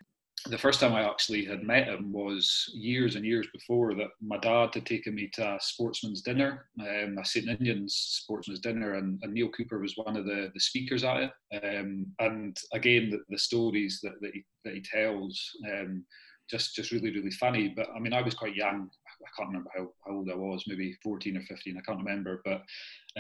The 0.45 0.58
first 0.58 0.80
time 0.80 0.93
I 0.93 1.04
actually 1.04 1.43
had 1.45 1.63
met 1.63 1.88
him 1.88 2.13
was 2.13 2.71
years 2.73 3.15
and 3.15 3.26
years 3.26 3.47
before 3.52 3.95
that. 3.95 4.10
My 4.21 4.38
dad 4.38 4.69
had 4.73 4.86
taken 4.86 5.15
me 5.15 5.30
to 5.34 5.56
a 5.56 5.60
sportsman's 5.60 6.21
dinner, 6.21 6.67
um, 6.80 7.17
a 7.17 7.26
St 7.26 7.47
Ninian's 7.47 7.95
sportsman's 7.95 8.60
dinner, 8.60 8.93
and, 8.93 9.19
and, 9.23 9.34
Neale 9.34 9.50
Cooper 9.50 9.80
was 9.80 9.97
one 9.97 10.15
of 10.15 10.26
the, 10.26 10.52
the 10.54 10.60
speakers 10.60 11.04
at 11.04 11.17
it. 11.17 11.32
Um, 11.63 12.06
and 12.19 12.58
again, 12.71 13.10
the, 13.10 13.19
the, 13.30 13.38
stories 13.38 14.00
that, 14.04 14.13
that, 14.21 14.32
he, 14.34 14.45
that 14.63 14.76
he 14.76 14.82
tells. 14.82 15.50
Um, 15.69 16.06
just 16.50 16.76
just 16.76 16.91
really 16.91 17.12
really 17.12 17.32
funny. 17.32 17.73
But 17.76 17.88
I 17.95 18.00
mean, 18.00 18.13
I 18.13 18.21
was 18.21 18.34
quite 18.34 18.56
young. 18.56 18.89
I 19.21 19.30
can't 19.36 19.49
remember 19.49 19.69
how, 19.75 19.88
how 20.06 20.15
old 20.15 20.30
I 20.30 20.36
was, 20.36 20.63
maybe 20.67 20.97
14 21.03 21.38
or 21.38 21.41
15. 21.41 21.77
I 21.77 21.82
can't 21.82 22.03
remember. 22.03 22.41
But 22.45 22.62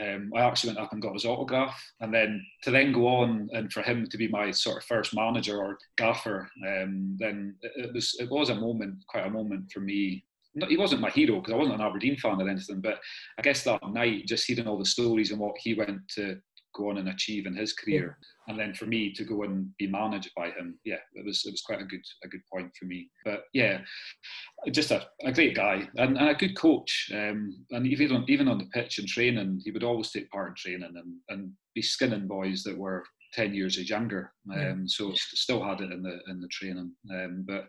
um, 0.01 0.31
I 0.35 0.41
actually 0.41 0.69
went 0.69 0.79
up 0.79 0.93
and 0.93 1.01
got 1.01 1.13
his 1.13 1.25
autograph, 1.25 1.81
and 2.01 2.13
then 2.13 2.43
to 2.63 2.71
then 2.71 2.91
go 2.91 3.07
on 3.07 3.49
and 3.53 3.71
for 3.71 3.81
him 3.81 4.07
to 4.09 4.17
be 4.17 4.27
my 4.27 4.51
sort 4.51 4.77
of 4.77 4.83
first 4.83 5.15
manager 5.15 5.57
or 5.57 5.77
gaffer, 5.97 6.49
um, 6.67 7.15
then 7.19 7.55
it, 7.61 7.71
it 7.85 7.93
was 7.93 8.15
it 8.19 8.29
was 8.29 8.49
a 8.49 8.55
moment, 8.55 8.95
quite 9.07 9.25
a 9.25 9.31
moment 9.31 9.71
for 9.71 9.79
me 9.79 10.23
he 10.67 10.77
wasn't 10.77 11.01
my 11.01 11.09
hero 11.09 11.39
because 11.39 11.53
I 11.53 11.57
wasn't 11.57 11.79
an 11.79 11.85
Aberdeen 11.85 12.17
fan 12.17 12.41
or 12.41 12.49
anything, 12.49 12.81
but 12.81 12.99
I 13.37 13.41
guess 13.41 13.63
that 13.63 13.81
night, 13.91 14.25
just 14.25 14.47
hearing 14.47 14.67
all 14.67 14.79
the 14.79 14.85
stories 14.85 15.31
and 15.31 15.39
what 15.39 15.55
he 15.59 15.73
went 15.73 16.01
to 16.15 16.37
go 16.75 16.89
on 16.89 16.97
and 16.97 17.09
achieve 17.09 17.45
in 17.45 17.55
his 17.55 17.73
career, 17.73 18.17
and 18.47 18.57
then 18.57 18.73
for 18.73 18.85
me 18.85 19.11
to 19.13 19.23
go 19.23 19.43
and 19.43 19.69
be 19.77 19.87
managed 19.87 20.31
by 20.35 20.47
him, 20.51 20.79
yeah, 20.85 20.99
it 21.13 21.25
was 21.25 21.43
it 21.45 21.51
was 21.51 21.61
quite 21.61 21.81
a 21.81 21.85
good 21.85 22.03
a 22.23 22.27
good 22.27 22.41
point 22.51 22.71
for 22.77 22.85
me. 22.85 23.09
But 23.25 23.43
yeah, 23.53 23.81
just 24.71 24.91
a, 24.91 25.07
a 25.23 25.31
great 25.31 25.55
guy 25.55 25.87
and, 25.97 26.17
and 26.17 26.29
a 26.29 26.35
good 26.35 26.57
coach. 26.57 27.09
Um, 27.13 27.65
and 27.71 27.85
even 27.87 28.15
on, 28.15 28.25
even 28.27 28.47
on 28.47 28.57
the 28.57 28.69
pitch 28.73 28.99
and 28.99 29.07
training, 29.07 29.61
he 29.63 29.71
would 29.71 29.83
always 29.83 30.11
take 30.11 30.29
part 30.29 30.49
in 30.49 30.55
training 30.55 30.93
and, 30.95 31.13
and 31.29 31.51
be 31.75 31.81
skinning 31.81 32.27
boys 32.27 32.63
that 32.63 32.77
were 32.77 33.03
ten 33.33 33.53
years 33.53 33.77
younger. 33.89 34.31
Um. 34.53 34.87
So 34.87 35.13
still 35.15 35.63
had 35.63 35.81
it 35.81 35.91
in 35.91 36.01
the 36.01 36.19
in 36.27 36.39
the 36.39 36.47
training. 36.47 36.91
Um, 37.11 37.43
but 37.47 37.67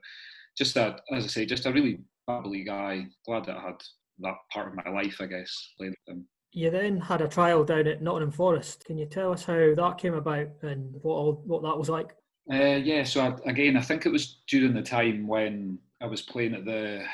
just 0.56 0.74
that, 0.74 1.00
as 1.12 1.24
I 1.24 1.28
say, 1.28 1.46
just 1.46 1.66
a 1.66 1.72
really 1.72 1.98
bubbly 2.26 2.64
guy. 2.64 3.06
Glad 3.26 3.46
that 3.46 3.56
I 3.56 3.62
had 3.62 3.82
that 4.20 4.34
part 4.52 4.68
of 4.68 4.74
my 4.74 4.90
life, 4.90 5.16
I 5.20 5.26
guess, 5.26 5.72
playing 5.76 5.94
with 6.06 6.16
him. 6.16 6.28
You 6.52 6.70
then 6.70 7.00
had 7.00 7.20
a 7.20 7.28
trial 7.28 7.64
down 7.64 7.87
at 7.87 8.02
Nottingham 8.02 8.32
Forest. 8.32 8.84
Can 8.84 8.98
you 8.98 9.06
tell 9.06 9.32
us 9.32 9.44
how 9.44 9.74
that 9.74 9.98
came 9.98 10.14
about 10.14 10.48
and 10.62 10.94
what 11.02 11.14
all, 11.14 11.42
what 11.44 11.62
that 11.62 11.78
was 11.78 11.88
like? 11.88 12.14
Uh, 12.50 12.76
yeah, 12.76 13.04
so 13.04 13.20
I, 13.20 13.50
again, 13.50 13.76
I 13.76 13.82
think 13.82 14.06
it 14.06 14.12
was 14.12 14.40
during 14.48 14.72
the 14.72 14.82
time 14.82 15.26
when 15.26 15.78
I 16.00 16.06
was 16.06 16.22
playing 16.22 16.54
at 16.54 16.64
the. 16.64 17.04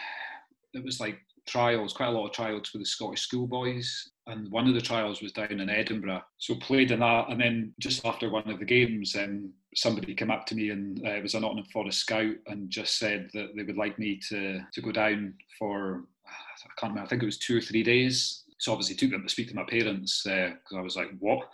It 0.73 0.85
was 0.85 1.01
like 1.01 1.19
trials, 1.47 1.93
quite 1.93 2.07
a 2.07 2.11
lot 2.11 2.27
of 2.27 2.33
trials 2.33 2.69
for 2.69 2.79
the 2.79 2.85
Scottish 2.85 3.23
schoolboys, 3.23 4.11
and 4.29 4.51
one 4.51 4.69
of 4.69 4.75
the 4.75 4.81
trials 4.81 5.21
was 5.21 5.33
down 5.33 5.61
in 5.61 5.69
Edinburgh. 5.69 6.23
So 6.39 6.55
played 6.55 6.93
in 6.93 7.01
that, 7.01 7.29
and 7.29 7.41
then 7.41 7.75
just 7.81 8.07
after 8.07 8.31
one 8.31 8.49
of 8.49 8.61
the 8.61 8.65
games, 8.65 9.17
um, 9.17 9.53
somebody 9.75 10.15
came 10.15 10.31
up 10.31 10.47
to 10.47 10.55
me 10.55 10.71
and 10.71 11.05
uh, 11.05 11.11
it 11.11 11.23
was 11.23 11.35
a 11.35 11.41
Nottingham 11.41 11.67
Forest 11.67 11.99
scout 11.99 12.35
and 12.47 12.71
just 12.71 12.99
said 12.99 13.29
that 13.35 13.49
they 13.57 13.65
would 13.65 13.77
like 13.77 13.99
me 13.99 14.21
to 14.29 14.61
to 14.73 14.81
go 14.81 14.93
down 14.93 15.35
for 15.59 16.05
I 16.27 16.81
can't 16.81 16.93
remember. 16.93 17.07
I 17.07 17.09
think 17.09 17.23
it 17.23 17.27
was 17.27 17.39
two 17.39 17.59
or 17.59 17.61
three 17.61 17.83
days 17.83 18.44
so 18.65 18.73
obviously 18.73 18.95
took 18.97 19.11
them 19.11 19.23
to 19.23 19.29
speak 19.29 19.49
to 19.49 19.55
my 19.55 19.65
parents 19.65 20.23
because 20.25 20.73
uh, 20.73 20.79
I 20.79 20.81
was 20.81 20.97
like, 20.97 21.11
what? 21.19 21.47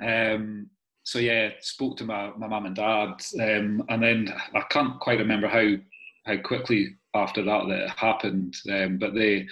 um, 0.04 0.68
so 1.04 1.20
yeah, 1.20 1.50
spoke 1.60 1.96
to 1.98 2.04
my, 2.04 2.32
my 2.36 2.48
mum 2.48 2.66
and 2.66 2.74
dad, 2.74 3.14
um, 3.40 3.84
and 3.88 4.02
then 4.02 4.34
I 4.52 4.62
can't 4.62 4.98
quite 4.98 5.20
remember 5.20 5.46
how 5.46 5.76
how 6.24 6.42
quickly 6.42 6.96
after 7.14 7.44
that 7.44 7.68
that 7.68 7.84
it 7.84 7.90
happened, 7.90 8.56
um, 8.68 8.98
but 8.98 9.14
they 9.14 9.46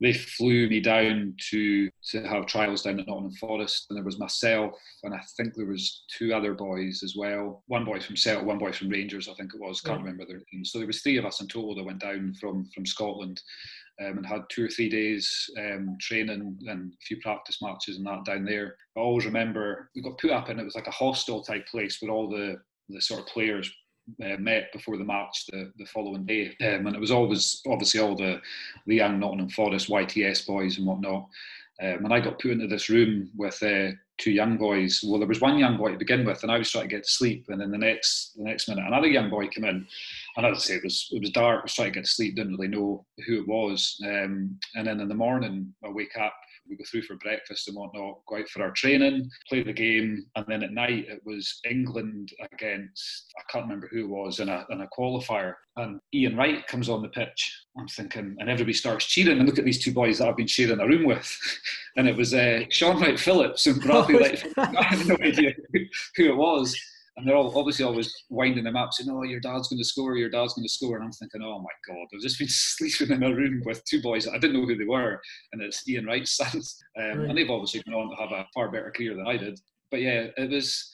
they 0.00 0.12
flew 0.12 0.68
me 0.68 0.80
down 0.80 1.36
to 1.50 1.88
to 2.10 2.26
have 2.26 2.46
trials 2.46 2.82
down 2.82 2.98
at 2.98 3.06
Nottingham 3.06 3.36
Forest, 3.36 3.86
and 3.88 3.96
there 3.96 4.04
was 4.04 4.18
myself, 4.18 4.74
and 5.04 5.14
I 5.14 5.20
think 5.36 5.54
there 5.54 5.66
was 5.66 6.02
two 6.18 6.34
other 6.34 6.52
boys 6.52 7.02
as 7.04 7.14
well. 7.16 7.62
One 7.68 7.84
boy 7.84 8.00
from 8.00 8.16
Celtic, 8.16 8.44
one 8.44 8.58
boy 8.58 8.72
from 8.72 8.88
Rangers, 8.88 9.28
I 9.28 9.34
think 9.34 9.54
it 9.54 9.60
was. 9.60 9.80
Can't 9.80 10.00
yeah. 10.00 10.06
remember 10.06 10.26
their 10.26 10.42
names. 10.52 10.72
So 10.72 10.78
there 10.78 10.88
was 10.88 11.00
three 11.00 11.18
of 11.18 11.24
us 11.24 11.40
in 11.40 11.46
total 11.46 11.76
that 11.76 11.84
went 11.84 12.00
down 12.00 12.34
from 12.40 12.68
from 12.74 12.84
Scotland, 12.84 13.40
um, 14.00 14.18
and 14.18 14.26
had 14.26 14.42
two 14.48 14.64
or 14.64 14.68
three 14.68 14.88
days 14.88 15.50
um, 15.58 15.96
training 16.00 16.58
and 16.66 16.92
a 16.92 17.04
few 17.04 17.20
practice 17.20 17.60
matches 17.62 17.98
and 17.98 18.06
that 18.06 18.24
down 18.24 18.44
there. 18.44 18.76
I 18.96 19.00
always 19.00 19.26
remember 19.26 19.90
we 19.94 20.02
got 20.02 20.18
put 20.18 20.30
up 20.30 20.48
and 20.48 20.58
it 20.58 20.64
was 20.64 20.74
like 20.74 20.86
a 20.86 20.92
hostel 20.92 21.42
type 21.42 21.66
place 21.66 21.98
where 22.00 22.10
all 22.10 22.28
the 22.28 22.56
the 22.88 23.00
sort 23.00 23.20
of 23.20 23.26
players 23.26 23.70
uh, 24.24 24.36
met 24.38 24.72
before 24.72 24.96
the 24.96 25.04
match 25.04 25.46
the, 25.46 25.72
the 25.78 25.84
following 25.86 26.24
day. 26.24 26.56
Um, 26.60 26.86
and 26.86 26.96
it 26.96 27.00
was 27.00 27.10
always 27.10 27.62
obviously 27.66 28.00
all 28.00 28.16
the, 28.16 28.40
the 28.86 28.96
young 28.96 29.20
Nottingham 29.20 29.50
Forest 29.50 29.88
YTS 29.88 30.46
boys 30.46 30.78
and 30.78 30.86
whatnot. 30.86 31.28
Um, 31.82 32.04
and 32.04 32.12
I 32.12 32.20
got 32.20 32.38
put 32.38 32.50
into 32.50 32.66
this 32.66 32.90
room 32.90 33.30
with 33.36 33.62
uh, 33.62 33.92
two 34.18 34.32
young 34.32 34.58
boys. 34.58 35.02
Well, 35.02 35.18
there 35.18 35.28
was 35.28 35.40
one 35.40 35.58
young 35.58 35.78
boy 35.78 35.92
to 35.92 35.98
begin 35.98 36.26
with, 36.26 36.42
and 36.42 36.52
I 36.52 36.58
was 36.58 36.70
trying 36.70 36.88
to 36.88 36.94
get 36.94 37.04
to 37.04 37.10
sleep. 37.10 37.46
And 37.48 37.60
then 37.60 37.70
the 37.70 37.78
next 37.78 38.34
the 38.36 38.44
next 38.44 38.68
minute, 38.68 38.84
another 38.86 39.06
young 39.06 39.30
boy 39.30 39.48
came 39.48 39.64
in, 39.64 39.86
and 40.44 40.56
as 40.56 40.62
I 40.62 40.66
say, 40.66 40.74
it 40.76 40.84
was 40.84 41.08
it 41.10 41.20
was 41.20 41.30
dark. 41.30 41.60
I 41.60 41.62
was 41.64 41.74
trying 41.74 41.92
to 41.92 41.98
get 41.98 42.04
to 42.04 42.10
sleep, 42.10 42.36
didn't 42.36 42.56
really 42.56 42.68
know 42.68 43.04
who 43.26 43.40
it 43.40 43.48
was. 43.48 43.96
Um, 44.04 44.58
and 44.74 44.86
then 44.86 45.00
in 45.00 45.08
the 45.08 45.14
morning, 45.14 45.74
I 45.84 45.90
wake 45.90 46.16
up 46.18 46.34
we 46.70 46.76
go 46.76 46.84
through 46.90 47.02
for 47.02 47.16
breakfast 47.16 47.68
and 47.68 47.76
whatnot, 47.76 48.20
go 48.26 48.36
out 48.36 48.48
for 48.48 48.62
our 48.62 48.70
training, 48.70 49.28
play 49.48 49.62
the 49.62 49.72
game, 49.72 50.24
and 50.36 50.44
then 50.48 50.62
at 50.62 50.72
night 50.72 51.06
it 51.08 51.20
was 51.24 51.60
England 51.68 52.30
against 52.52 53.32
I 53.38 53.42
can't 53.52 53.64
remember 53.64 53.88
who 53.90 54.04
it 54.04 54.08
was 54.08 54.40
in 54.40 54.48
a 54.48 54.64
in 54.70 54.80
a 54.80 54.88
qualifier, 54.96 55.54
and 55.76 56.00
Ian 56.14 56.36
Wright 56.36 56.66
comes 56.66 56.88
on 56.88 57.02
the 57.02 57.08
pitch. 57.08 57.58
I'm 57.76 57.88
thinking, 57.88 58.36
and 58.38 58.48
everybody 58.48 58.72
starts 58.72 59.06
cheering, 59.06 59.38
and 59.38 59.48
look 59.48 59.58
at 59.58 59.64
these 59.64 59.82
two 59.82 59.92
boys 59.92 60.18
that 60.18 60.28
I've 60.28 60.36
been 60.36 60.46
sharing 60.46 60.80
a 60.80 60.86
room 60.86 61.04
with, 61.04 61.38
and 61.96 62.08
it 62.08 62.16
was 62.16 62.32
uh, 62.32 62.60
Shaun 62.70 63.00
Wright-Phillips 63.00 63.66
and 63.66 63.80
Bradley 63.80 64.38
oh, 64.56 64.62
I 64.78 64.82
had 64.84 65.06
no 65.06 65.16
idea 65.16 65.52
who 66.16 66.30
it 66.30 66.36
was 66.36 66.78
and 67.20 67.28
they're 67.28 67.36
all 67.36 67.56
obviously 67.58 67.84
always 67.84 68.12
winding 68.30 68.64
them 68.64 68.76
up, 68.76 68.92
saying, 68.92 69.10
"Oh, 69.10 69.22
your 69.22 69.40
dad's 69.40 69.68
going 69.68 69.78
to 69.78 69.84
score, 69.84 70.16
your 70.16 70.30
dad's 70.30 70.54
going 70.54 70.66
to 70.66 70.72
score," 70.72 70.96
and 70.96 71.04
I'm 71.04 71.12
thinking, 71.12 71.42
"Oh 71.42 71.60
my 71.60 71.70
god, 71.86 72.06
I've 72.14 72.20
just 72.20 72.38
been 72.38 72.48
sleeping 72.50 73.14
in 73.14 73.22
a 73.22 73.34
room 73.34 73.62
with 73.64 73.84
two 73.84 74.00
boys 74.00 74.26
I 74.26 74.38
didn't 74.38 74.54
know 74.54 74.66
who 74.66 74.76
they 74.76 74.84
were, 74.84 75.20
and 75.52 75.62
it's 75.62 75.88
Ian 75.88 76.06
Wright's 76.06 76.36
sons, 76.36 76.76
um, 76.98 77.04
right. 77.04 77.28
and 77.28 77.38
they've 77.38 77.50
obviously 77.50 77.82
gone 77.82 77.94
on 77.94 78.10
to 78.10 78.22
have 78.22 78.32
a 78.32 78.46
far 78.54 78.70
better 78.70 78.90
career 78.90 79.14
than 79.14 79.26
I 79.26 79.36
did. 79.36 79.60
But 79.90 80.00
yeah, 80.00 80.26
it 80.36 80.50
was 80.50 80.90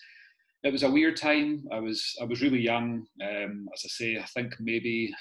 it 0.65 0.73
was 0.73 0.83
a 0.83 0.91
weird 0.91 1.17
time. 1.17 1.65
I 1.73 1.79
was 1.79 2.15
I 2.21 2.25
was 2.25 2.43
really 2.43 2.61
young. 2.61 3.07
Um, 3.23 3.69
as 3.73 3.83
I 3.85 3.89
say, 3.89 4.19
I 4.19 4.27
think 4.35 4.55
maybe 4.59 5.15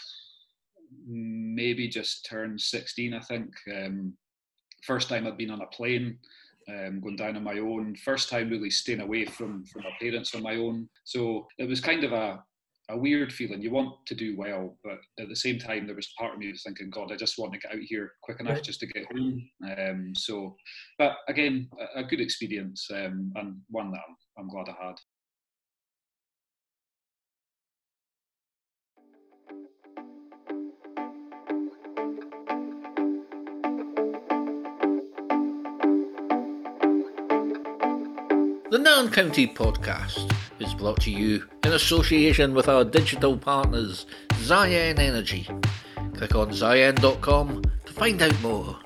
maybe 1.07 1.87
just 1.87 2.25
turned 2.25 2.59
16. 2.59 3.13
I 3.13 3.19
think 3.19 3.49
um, 3.75 4.13
first 4.83 5.09
time 5.09 5.27
I'd 5.27 5.37
been 5.37 5.51
on 5.51 5.61
a 5.61 5.67
plane 5.67 6.17
um, 6.69 6.99
going 6.99 7.15
down 7.15 7.35
on 7.35 7.43
my 7.43 7.59
own. 7.59 7.95
First 7.95 8.29
time 8.29 8.49
really 8.49 8.69
staying 8.69 9.01
away 9.01 9.25
from 9.25 9.65
from 9.65 9.83
my 9.83 9.91
parents 9.99 10.33
on 10.35 10.43
my 10.43 10.55
own. 10.55 10.89
So 11.03 11.47
it 11.57 11.67
was 11.67 11.81
kind 11.81 12.03
of 12.03 12.13
a 12.13 12.43
a 12.89 12.97
weird 12.97 13.33
feeling. 13.33 13.61
You 13.61 13.71
want 13.71 14.05
to 14.05 14.15
do 14.15 14.35
well, 14.37 14.77
but 14.83 14.99
at 15.19 15.27
the 15.27 15.35
same 15.35 15.57
time, 15.57 15.87
there 15.87 15.95
was 15.95 16.13
part 16.19 16.33
of 16.33 16.39
me 16.39 16.51
was 16.51 16.63
thinking, 16.63 16.89
God, 16.89 17.11
I 17.11 17.15
just 17.15 17.37
want 17.37 17.53
to 17.53 17.59
get 17.59 17.71
out 17.71 17.81
here 17.81 18.11
quick 18.21 18.39
enough 18.39 18.61
just 18.61 18.79
to 18.81 18.87
get 18.87 19.05
home. 19.11 19.49
Um, 19.77 20.13
so, 20.15 20.55
but 20.99 21.17
again, 21.27 21.67
a, 21.79 22.01
a 22.01 22.03
good 22.03 22.21
experience 22.21 22.87
um, 22.91 23.31
and 23.35 23.57
one 23.69 23.91
that 23.91 24.01
I'm, 24.07 24.43
I'm 24.43 24.49
glad 24.49 24.69
I 24.69 24.85
had. 24.85 24.95
Nairn 38.85 39.09
County 39.09 39.47
podcast 39.47 40.31
is 40.59 40.75
brought 40.75 41.01
to 41.01 41.09
you 41.09 41.43
in 41.63 41.71
association 41.73 42.53
with 42.53 42.69
our 42.69 42.85
digital 42.85 43.35
partners, 43.35 44.05
Ziyen 44.43 44.99
Energy. 44.99 45.49
Click 46.13 46.35
on 46.35 46.51
ziyen.com 46.51 47.63
to 47.85 47.93
find 47.93 48.21
out 48.21 48.39
more. 48.43 48.84